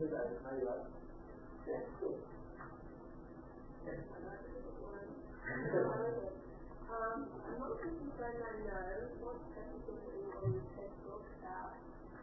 Maybe 0.00 0.64
like, 0.64 0.84
yeah, 1.68 1.84
cool. 2.00 2.16
Um, 6.90 7.18
I'm 7.46 7.56
not 7.60 7.72
concerned 7.78 8.40
I 8.40 8.56
know 8.66 9.14
what's 9.20 9.44
specifically 9.52 10.24
on 10.42 10.50
Facebook 10.74 11.24
about 11.38 11.76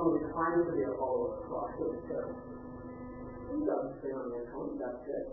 someone 0.00 0.16
who 0.16 0.32
claims 0.32 0.64
to 0.64 0.72
be 0.72 0.80
a 0.88 0.96
follower 0.96 1.36
of 1.36 1.44
Christ, 1.44 1.76
or 1.76 1.92
the 1.92 2.00
church. 2.08 2.32
He 3.52 3.60
doesn't 3.68 4.00
spend 4.00 4.16
on 4.16 4.32
their 4.32 4.48
that's 4.48 5.04
it. 5.04 5.26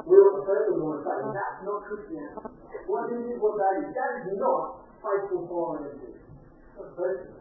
We 0.00 0.16
will 0.16 0.40
first 0.46 0.70
want 0.80 0.96
to 0.96 1.04
say 1.04 1.18
that's 1.28 1.60
not 1.66 1.84
Christianity. 1.84 2.56
What 2.88 3.12
is 3.12 3.20
it, 3.20 3.36
what 3.36 3.60
that 3.60 3.84
is? 3.84 3.92
That 3.92 4.10
is 4.24 4.38
not 4.40 4.88
faithful 5.04 5.44
following 5.44 5.92
of 5.92 5.94
Jesus. 6.00 6.24
That's 6.78 6.94
first. 6.96 7.36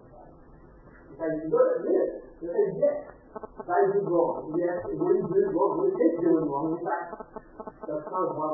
Okay, 1.16 1.30
you've 1.40 1.54
got 1.54 1.64
to 1.64 1.72
admit 1.80 1.96
it. 1.96 2.12
You 2.42 2.48
say, 2.52 2.66
yes, 2.84 3.19
they 3.40 3.84
did 3.96 4.06
wrong. 4.10 4.52
Yes, 4.56 4.78
we 4.88 4.98
do 4.98 5.42
wrong. 5.56 5.72
We 5.84 5.90
keep 5.96 6.14
doing 6.20 6.48
wrong. 6.48 6.76
In 6.76 6.84
fact, 6.84 7.08
that's 7.88 8.06
kind 8.06 8.26
of 8.28 8.36
why 8.36 8.52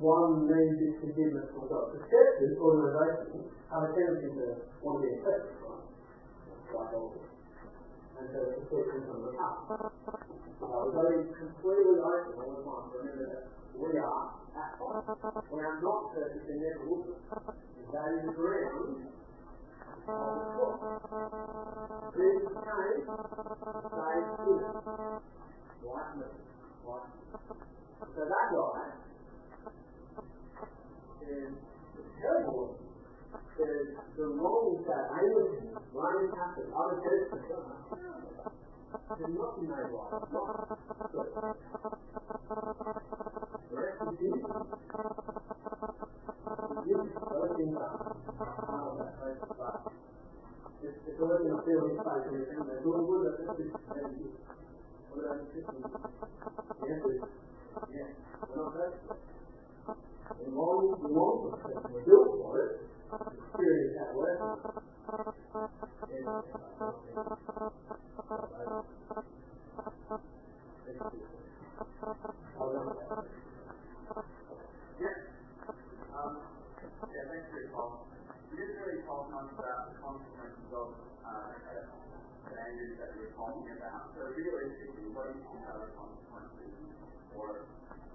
one 0.00 0.48
needs 0.48 0.80
is 0.80 0.94
forgiveness 1.02 1.50
from 1.52 1.68
God. 1.68 1.92
The 1.92 2.00
churches, 2.08 2.56
organizations, 2.56 3.52
have 3.68 3.84
a 3.84 3.90
tendency 3.92 4.32
to 4.32 4.46
want 4.80 5.00
to 5.00 5.08
be 5.08 5.10
accepted 5.18 5.54
from 5.60 5.84
like 6.70 6.94
all 6.94 7.12
and 8.20 8.28
so 8.36 8.40
it's 8.52 8.68
a 8.68 9.32
top. 9.32 9.64
Uh, 9.64 9.88
we've 10.60 10.92
got 10.92 11.08
to 11.08 11.16
be 11.16 11.32
completely 11.40 11.96
open 12.04 12.36
all 12.36 12.52
the 12.52 12.62
time 12.68 12.84
remember 12.92 13.26
that 13.32 13.44
we 13.72 13.96
are 13.96 14.24
at 14.52 14.76
fault. 14.76 15.08
We 15.48 15.60
are 15.64 15.80
not 15.80 16.12
perfect 16.12 16.44
and 16.52 16.60
never 16.60 16.84
will 16.84 17.00
be. 17.08 17.16
That 17.90 18.08
is 18.12 18.28
the 18.28 18.34
ground 18.36 19.08
So 20.06 20.12
that 28.26 28.46
guy 28.50 28.90
is 31.22 31.52
terrible. 32.20 32.66
There's 33.58 33.88
the 34.16 34.24
wrong 34.24 34.84
that 34.88 35.04
Anglican, 35.20 35.76
Roman 35.92 36.28
Catholic, 36.32 36.68
other 36.74 36.96
churches 37.04 37.28
should 39.18 39.34
not 39.36 39.50
be 39.60 39.66
made 39.66 39.70
right. 39.70 39.90
Not 40.32 40.46
good. 44.18 44.40
The 46.80 46.96
more 60.48 60.80
yeah, 77.10 77.26
thanks 77.26 77.46
for 77.50 77.58
your 77.58 77.70
call. 77.74 78.06
We 78.50 78.54
didn't 78.58 78.78
really 78.82 79.02
talk 79.06 79.30
much 79.30 79.50
about 79.54 79.90
the 79.90 79.98
consequences 79.98 80.70
of 80.70 80.88
uh, 81.26 81.54
the 81.58 81.90
standards 82.46 82.94
that 82.98 83.10
were 83.18 83.30
talking 83.34 83.66
about. 83.74 84.14
So 84.14 84.30
realistically, 84.30 85.10
what 85.14 85.30
do 85.30 85.38
you 85.38 85.46
think 85.46 85.66
are 85.66 85.82
the 85.86 85.90
consequences 85.94 86.70
for 87.34 87.66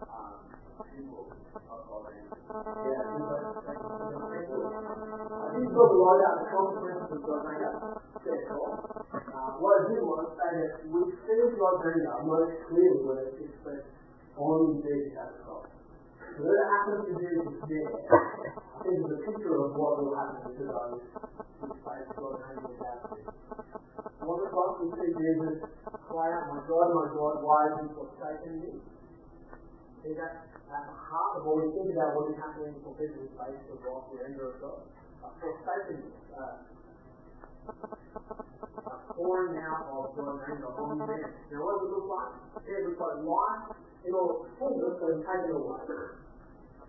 um, 0.08 0.48
people 0.96 1.28
of? 1.28 1.36
Yeah, 1.36 3.04
I 5.36 5.52
think 5.52 5.68
talk 5.72 5.92
a 5.92 6.00
lot 6.00 6.16
about 6.20 6.36
the 6.40 6.48
consequences 6.52 7.20
of 7.20 7.32
us 7.36 7.96
uh, 8.26 9.52
What 9.60 9.76
I 9.76 10.00
want 10.04 10.24
to 10.24 10.36
say 10.36 10.52
that 10.56 10.88
we 10.88 11.00
God 11.60 11.76
made 11.84 12.04
most 12.28 12.56
clearly 12.68 13.04
when 13.04 13.18
it's 13.28 13.40
expressed 13.44 13.92
on 14.36 14.84
the 14.84 14.96
cross. 15.44 15.75
When 16.36 16.52
it 16.52 16.68
happens 16.68 17.08
to 17.08 17.14
Jesus 17.16 17.56
there, 17.64 17.96
I 17.96 18.84
think 18.84 19.08
a 19.08 19.20
picture 19.24 19.56
of 19.56 19.72
what 19.80 20.04
will 20.04 20.12
happen 20.20 20.52
to 20.52 20.64
those 20.68 21.00
face 21.64 22.12
God 22.12 22.36
us 22.36 22.44
out 22.44 22.60
of 22.60 22.76
the 22.76 22.76
we 24.84 24.92
see 25.00 25.16
Jesus 25.16 25.64
cry 26.12 26.28
out, 26.36 26.52
My 26.52 26.60
God, 26.68 26.92
my 26.92 27.08
God, 27.16 27.40
why 27.40 27.72
have 27.72 27.88
you 27.88 27.92
forsaken 27.96 28.52
me? 28.68 28.84
See 30.04 30.12
that 30.20 30.52
at 30.52 30.84
the 30.92 30.98
heart 31.08 31.40
of 31.40 31.48
what 31.48 31.56
we 31.64 31.72
think 31.72 31.96
about 31.96 32.20
what 32.20 32.28
is 32.28 32.36
happening 32.36 32.84
for 32.84 32.92
people 33.00 33.32
face 33.40 33.56
the 33.72 33.80
wrath, 33.80 34.12
the 34.12 34.20
anger 34.28 34.52
of 34.52 34.60
God. 34.60 34.92
Uh, 35.24 35.32
forsaken, 35.40 36.12
uh, 36.36 36.68
uh, 37.72 38.98
pouring 39.16 39.56
out 39.56 39.88
of 39.88 40.12
God's 40.20 40.44
anger 40.52 40.68
on 40.68 41.00
man. 41.00 41.32
Now 41.48 41.64
what 41.64 41.80
does 41.80 41.88
it 41.88 41.96
look 41.96 42.12
like? 42.12 42.60
It 42.68 42.84
looks 42.92 43.00
like 43.00 43.24
life 43.24 43.72
in 44.04 44.12
all 44.12 44.44
its 44.44 44.52
fullness 44.60 45.00
and 45.00 45.24
taken 45.24 45.56
away. 45.56 46.25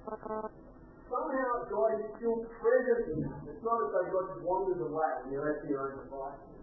Somehow 0.07 1.67
God 1.67 1.99
is 1.99 2.07
still 2.15 2.47
present 2.63 3.03
in 3.11 3.27
that. 3.27 3.43
It's 3.51 3.63
not 3.67 3.79
as 3.83 3.91
though 3.91 4.07
God 4.07 4.25
just 4.31 4.47
wanders 4.47 4.79
away 4.79 5.11
and 5.23 5.35
you're 5.35 5.43
left 5.43 5.67
to 5.67 5.69
your 5.71 5.83
own 5.83 6.07
devices. 6.07 6.63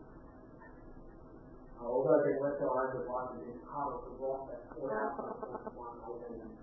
Uh, 1.75 1.84
although 1.84 2.23
being 2.23 2.39
left 2.39 2.63
our 2.63 2.71
own 2.71 3.03
devices 3.03 3.43
is 3.51 3.60
part 3.67 3.99
of 3.99 4.08
the 4.08 4.15
wrath 4.15 4.47
that's 4.47 4.63
poured 4.71 4.95
out 4.95 5.19
on 5.19 5.27
one 5.75 5.99
and 6.23 6.56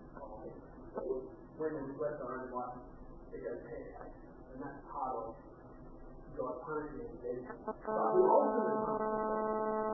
when 1.61 1.77
we 1.85 1.93
left 2.01 2.25
our 2.25 2.41
own 2.41 2.49
devices, 2.49 2.89
it 3.37 3.45
goes 3.45 3.61
pear 3.69 4.09
And 4.57 4.65
that's 4.65 4.81
part 4.89 5.21
of 5.21 5.37
God 6.33 6.65
punishing 6.65 7.13
them. 7.21 7.45
But 7.45 7.77
the 7.77 8.25
ultimate 8.25 8.81
punishment 8.89 9.29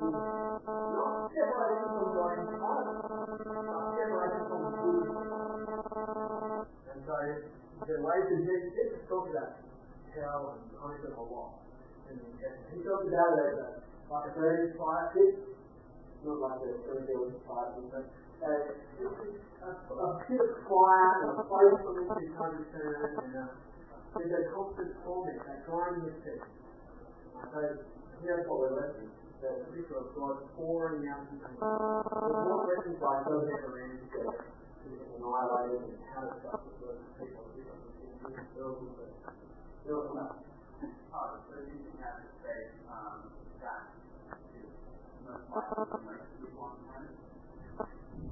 is 0.06 0.86
not 0.94 1.34
separation 1.34 1.90
from 1.98 2.14
God 2.14 2.46
entirely, 2.46 2.94
but 3.02 3.90
separation 3.90 4.42
from 4.46 4.62
good. 4.70 5.45
And 7.06 7.38
so 7.78 7.86
the 7.86 8.02
way 8.02 8.18
to 8.18 8.34
do 8.34 8.50
Jesus 8.74 8.98
talks 9.06 9.30
about 9.30 9.62
hell 10.10 10.58
and 10.58 10.66
punishment 10.74 11.14
a 11.14 11.22
lot. 11.22 11.62
And 12.10 12.18
he 12.18 12.82
talks 12.82 13.06
about 13.06 13.30
it 13.30 13.46
as 13.46 13.58
a, 13.62 13.68
like 14.10 14.26
a 14.26 14.74
fire 14.74 15.06
pit, 15.14 15.34
not 16.26 16.42
like 16.42 16.66
a 16.66 16.82
burning 16.82 17.38
fire 17.46 17.78
pit, 17.78 17.86
but 17.94 18.10
a, 18.42 18.54
a, 19.06 20.08
pit 20.26 20.42
of 20.42 20.50
fire 20.66 21.10
and 21.22 21.30
a 21.30 21.46
place 21.46 21.78
which 21.78 22.10
you 22.26 22.34
can't 22.34 22.58
return 22.58 23.06
and 23.22 23.34
a, 23.38 23.54
there's 24.16 24.32
a 24.32 24.50
constant 24.50 24.90
torment, 25.04 25.38
that 25.46 25.62
grinding 25.68 26.10
of 26.10 26.16
teeth. 26.24 26.42
So 27.52 27.60
here's 28.24 28.48
what 28.48 28.58
we're 28.66 28.74
learning. 28.74 29.12
The 29.44 29.68
picture 29.70 30.00
of 30.00 30.10
God 30.16 30.48
pouring 30.56 31.04
out 31.06 31.28
his 31.28 31.38
anger. 31.44 31.60
It's 31.60 32.48
not 32.50 32.66
written 32.66 32.96
by 32.96 33.20
to 33.22 33.36
and 33.36 34.00
for 34.10 34.24
um, 34.26 34.32
that 34.32 34.42
is 34.42 34.55
most 34.86 35.50
likely 35.50 35.78
the 35.78 36.60
most 45.26 46.28
important 46.40 46.86
one. 46.86 47.06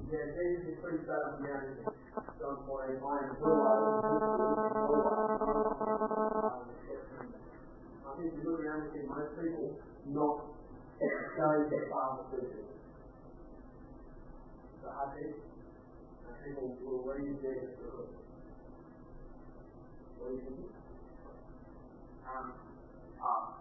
Yeah, 0.05 0.31
Jesus 0.31 0.69
is 0.69 0.77
pretty 0.79 1.03
straight 1.03 1.19
up 1.25 1.35
and 1.35 1.45
down, 1.45 1.65
isn't 1.65 1.81
it? 1.81 1.91
John 2.39 2.57
14, 2.67 2.95
I 2.95 3.19
am 3.19 3.29
the 3.29 3.41
door, 3.41 3.67
I 8.05 8.13
think 8.15 8.31
if 8.31 8.39
you 8.39 8.47
look 8.47 8.59
around 8.63 8.81
and 8.85 8.91
see 8.93 9.03
most 9.03 9.35
people 9.35 9.75
not 10.13 10.37
going 11.35 11.67
to 11.67 11.77
spiritually. 12.29 12.69
So 14.81 14.87
I 14.87 15.05
think 15.17 15.35
uh, 15.35 15.54
people 16.45 16.77
will 16.81 17.05
Jesus 17.41 17.73
because 17.77 18.09
what 20.19 20.29
do 20.29 20.35
you 20.35 20.43
think? 20.45 20.69
Um, 22.25 22.53
uh, 23.21 23.55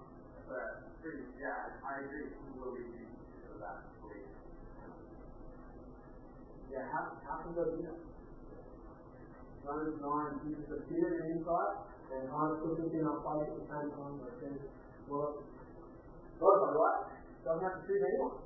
yeah, 6.74 6.90
how, 6.90 7.14
how 7.22 7.36
can 7.46 7.54
God 7.54 7.70
do 7.70 7.86
that? 7.86 7.98
Romans 9.62 9.96
9 10.02 10.42
gives 10.42 10.66
us 10.66 10.74
a 10.74 10.80
bit 10.90 11.12
insight 11.30 11.74
and 12.12 12.28
of 12.50 12.58
puts 12.60 12.82
us 12.82 12.90
in 12.92 13.06
our 13.06 13.22
place 13.22 13.46
at 13.46 13.56
the 13.62 13.68
same 13.70 13.88
time. 13.94 14.14
But 14.18 14.34
well, 15.08 15.38
God's 16.40 16.60
not 16.66 16.74
right. 16.74 17.00
Doesn't 17.46 17.62
have 17.62 17.76
to 17.78 17.82
choose 17.86 18.02
anyone. 18.02 18.42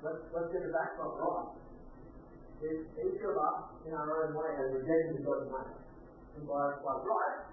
Let's, 0.00 0.22
let's 0.32 0.48
get 0.48 0.62
it 0.64 0.72
back 0.72 0.96
from 0.96 1.12
right. 1.20 1.63
If 2.64 2.80
each 2.96 3.20
of 3.20 3.36
us, 3.36 3.76
in 3.84 3.92
our 3.92 4.08
own 4.08 4.32
way, 4.32 4.50
has 4.56 4.72
rejected 4.72 5.20
God's 5.20 5.52
name, 5.52 5.76
and 6.40 6.48
by, 6.48 6.80
by 6.80 6.96
right, 7.04 7.44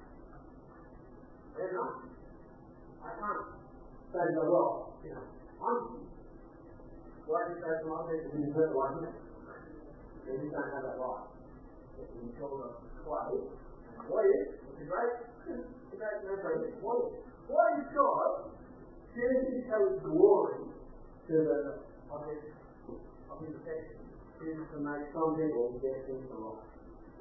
they're 1.60 1.76
not. 1.76 2.08
I 3.04 3.10
can't 3.19 3.43
say 4.15 4.24
God, 4.39 4.47
well, 4.47 4.95
you 5.04 5.12
know, 5.12 5.26
I'm 5.60 6.08
why 7.28 7.47
do 7.47 7.56
you 7.56 7.63
say 7.63 7.76
to 7.80 7.88
other 7.91 8.12
people 8.12 8.32
who 8.34 8.39
deserve 8.43 8.76
like 8.76 8.95
me? 9.04 9.10
They 10.28 10.36
just 10.36 10.52
don't 10.52 10.67
have 10.67 10.84
that 10.84 11.00
right. 11.00 11.28
When 11.95 12.28
you 12.28 12.34
call 12.36 12.60
them 12.60 12.76
clay, 13.04 13.32
and 13.88 14.04
is? 14.04 14.47
A 14.67 14.86
great, 14.88 15.15
it's 15.47 16.43
great. 16.43 16.76
What 16.82 16.97
is? 17.08 17.24
What 17.47 17.67
is 17.78 17.88
God 17.93 18.52
show 19.15 19.80
his 19.91 20.00
glory 20.04 20.76
to 21.28 21.34
the 21.36 21.60
object 22.12 22.52
of 23.32 23.38
his 23.47 23.56
affection? 23.60 24.00
Chooses 24.41 24.65
to 24.73 24.77
make 24.82 25.06
some 25.13 25.38
people 25.38 25.77
get 25.77 26.01
things 26.10 26.25
right. 26.34 26.65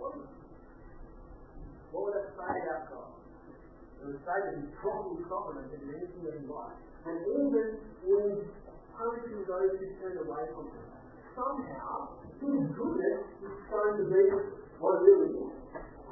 What 0.01 0.17
would 1.93 2.17
say 2.17 2.53
about 2.65 2.89
God? 2.89 3.13
It 4.01 4.05
would 4.09 4.25
say 4.25 4.37
that 4.41 4.57
he's 4.57 4.73
properly 4.81 5.21
sovereign 5.29 5.69
and 5.69 5.85
anything 5.85 6.25
that 6.25 6.41
he 6.41 6.49
likes. 6.49 6.81
And 7.05 7.21
even 7.21 7.67
when 8.09 8.49
punishing 8.97 9.45
those 9.45 9.73
who 9.77 9.87
turn 10.01 10.17
away 10.25 10.45
from 10.57 10.73
him. 10.73 10.89
Somehow, 11.37 12.21
his 12.41 12.69
goodness 12.73 13.21
is 13.41 13.57
going 13.69 13.95
to 14.01 14.05
be 14.09 14.23
what 14.81 14.93
it 14.97 15.03
really 15.05 15.31
is. 15.45 15.53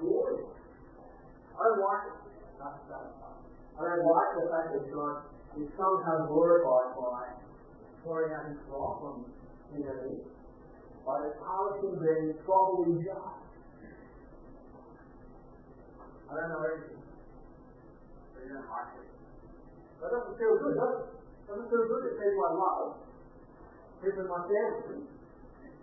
Glory. 0.00 0.44
I 0.44 1.62
don't 1.68 1.82
like 1.84 2.04
it. 2.08 2.16
That's 2.60 2.80
that. 2.88 3.16
I 3.76 3.80
don't 3.80 4.08
like 4.08 4.30
the 4.36 4.44
fact 4.52 4.68
that 4.76 4.84
God 4.92 5.16
is 5.56 5.68
somehow 5.72 6.28
glorified 6.28 6.90
by 6.96 7.22
pouring 8.04 8.32
out 8.32 8.44
his 8.52 8.60
wrath 8.68 9.00
on 9.04 9.24
humanity, 9.72 10.22
by 11.08 11.24
the 11.24 11.32
punishing 11.40 11.96
being 12.04 12.36
properly 12.44 13.00
just. 13.00 13.40
I 16.28 16.32
don't 16.36 16.52
know 16.52 16.60
everything. 16.68 17.00
So 17.00 18.44
you. 18.44 19.08
That 20.04 20.12
doesn't 20.12 20.36
feel 20.36 20.54
good, 20.60 20.76
does 20.76 20.96
it? 21.00 21.08
Doesn't 21.48 21.68
feel 21.72 21.84
good 21.88 22.02
to 22.04 22.12
I 22.44 22.50
love, 22.52 23.00
people 24.04 24.20
in 24.20 24.28
my 24.28 24.44
family, 24.44 25.08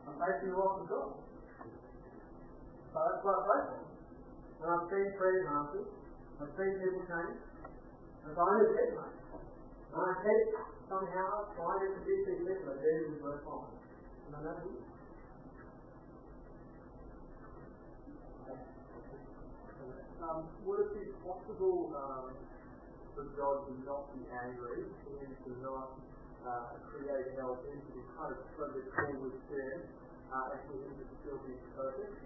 are 0.05 0.13
facing 0.13 0.53
the 0.53 0.61
of 0.61 0.85
God. 0.93 1.17
So 2.93 2.97
that's 3.01 3.25
what 3.25 3.33
I 3.33 3.41
pray 3.49 3.61
for. 3.65 3.81
And 4.61 4.67
I've 4.77 4.85
seen 4.93 5.09
prayers 5.17 5.49
answered. 5.49 5.89
I've 6.37 6.53
seen 6.53 6.71
people 6.85 7.01
change. 7.09 7.41
And 8.29 8.31
so 8.37 8.39
I 8.45 8.61
keep 8.77 8.93
mine. 8.93 9.17
And 9.89 10.01
I 10.05 10.13
keep 10.21 10.45
somehow 10.85 11.49
trying 11.57 11.81
to 11.81 11.87
convince 11.97 12.29
these 12.29 12.45
people 12.45 12.69
that 12.69 12.77
Jesus 12.77 13.17
worthwhile. 13.25 13.73
And 13.73 14.37
I 14.37 14.39
know 14.45 14.61
he 14.61 14.84
Um, 20.25 20.49
would 20.65 20.79
it 20.81 20.91
be 20.97 21.05
possible 21.21 21.93
um, 21.93 22.33
for 23.13 23.29
God 23.37 23.69
to 23.69 23.73
not 23.85 24.09
be 24.17 24.25
angry, 24.33 24.89
him 24.89 25.29
to 25.45 25.51
not 25.61 26.01
uh, 26.41 26.81
create 26.89 27.37
hell, 27.37 27.61
for 27.61 27.69
him 27.69 27.77
to 27.77 27.91
be 27.93 28.01
kind 28.17 28.33
of 28.33 28.41
subject 28.57 28.89
all 28.89 29.21
with 29.21 29.37
sin, 29.53 29.85
uh, 30.33 30.49
and 30.49 30.61
for 30.65 30.81
him 30.81 30.97
to 30.97 31.05
still 31.21 31.37
be 31.45 31.53
perfect? 31.77 32.17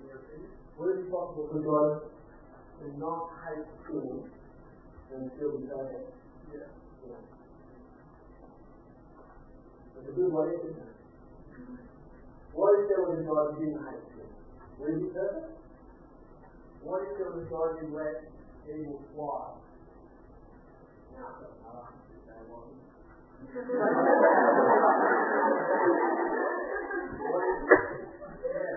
In 0.00 0.08
your 0.08 0.24
opinion? 0.24 0.48
Would 0.80 0.88
it 0.96 0.98
be 1.04 1.06
possible 1.12 1.44
for 1.52 1.60
God 1.60 2.08
to 2.80 2.86
not 2.96 3.36
hate 3.44 3.68
sin 3.92 4.24
and 5.12 5.28
still 5.36 5.60
be 5.60 5.68
perfect? 5.68 6.08
Yeah. 6.56 6.72
Yeah. 7.04 7.20
It's 9.92 10.08
a 10.08 10.12
good 10.16 10.32
way, 10.32 10.56
isn't 10.56 10.72
it? 10.72 10.96
What 12.56 12.80
if 12.80 12.88
there 12.88 13.04
was 13.04 13.20
a 13.20 13.28
God 13.28 13.44
who 13.52 13.60
didn't 13.60 13.84
hate 13.84 14.04
sin? 14.16 14.30
Would 14.80 14.88
he 14.96 15.04
be 15.04 15.12
perfect? 15.12 15.65
What 16.86 17.02
was 17.02 17.18
a 17.18 17.50
God 17.50 17.82
who 17.82 17.98
let 17.98 18.30
evil 18.70 19.02
fly? 19.10 19.58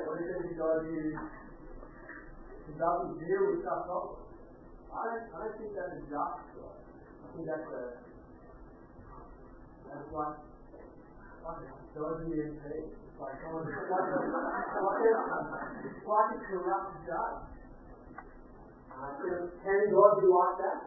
What 0.10 0.17
there's 0.26 0.41
a 0.41 0.58
God 0.58 0.89
who, 0.89 0.98
who 2.65 2.72
doesn't 2.82 3.13
deal 3.22 3.43
with 3.45 3.62
tough 3.62 3.86
problems? 3.86 4.26
I 4.89 5.06
don't, 5.06 5.30
I 5.30 5.45
don't 5.45 5.54
think 5.62 5.78
a 5.93 6.02
just 6.02 6.10
God. 6.10 6.41
I 6.41 7.30
think 7.38 7.45
that's 7.45 7.69
a, 7.69 7.93
that's 9.86 10.10
a 11.62 11.78
dodgy 11.93 12.41
MP. 12.41 12.89
It's 12.89 13.22
like 13.22 13.38
someone 13.45 13.69
who's 13.69 13.86
like, 13.86 14.17
it's 15.86 16.10
like 16.10 16.30
a 16.34 16.41
corrupt 16.50 17.06
judge. 17.06 17.59
Can, 18.89 19.93
God 19.93 20.19
be 20.19 20.28
like 20.28 20.58
that? 20.60 20.80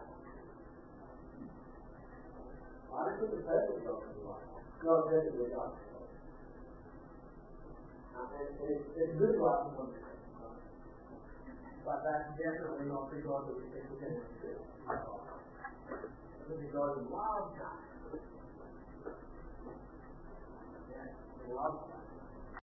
I 2.93 3.09
don't 3.09 3.19
think 3.19 3.31
the 3.31 3.43
perfect 3.47 3.87
God 3.87 3.99
can 4.03 4.13
be 4.19 4.25
like 4.27 4.43
that. 4.43 4.63
Perfectly 4.83 5.49
God. 5.55 5.73
Uh, 8.13 8.27
and 8.37 8.49
it's, 8.69 9.15
good 9.19 9.33
to 9.33 9.43
ask 9.49 9.73
some 9.77 9.95
But 11.85 11.99
that's 12.05 12.29
definitely 12.37 12.87
not 12.91 13.11
the 13.11 13.19
God 13.23 13.49
that 13.49 13.57
we 13.57 13.65
think 13.73 13.87
we're 13.89 14.03
going 14.03 14.19
to 14.19 14.27
do. 14.43 14.61
The 16.53 16.69
God 16.69 16.91
who 16.99 17.09
loves 17.09 17.57
us. 17.57 17.81
Yeah, 20.91 21.07
he 21.47 21.53
loves 21.53 21.81
us. 21.89 22.02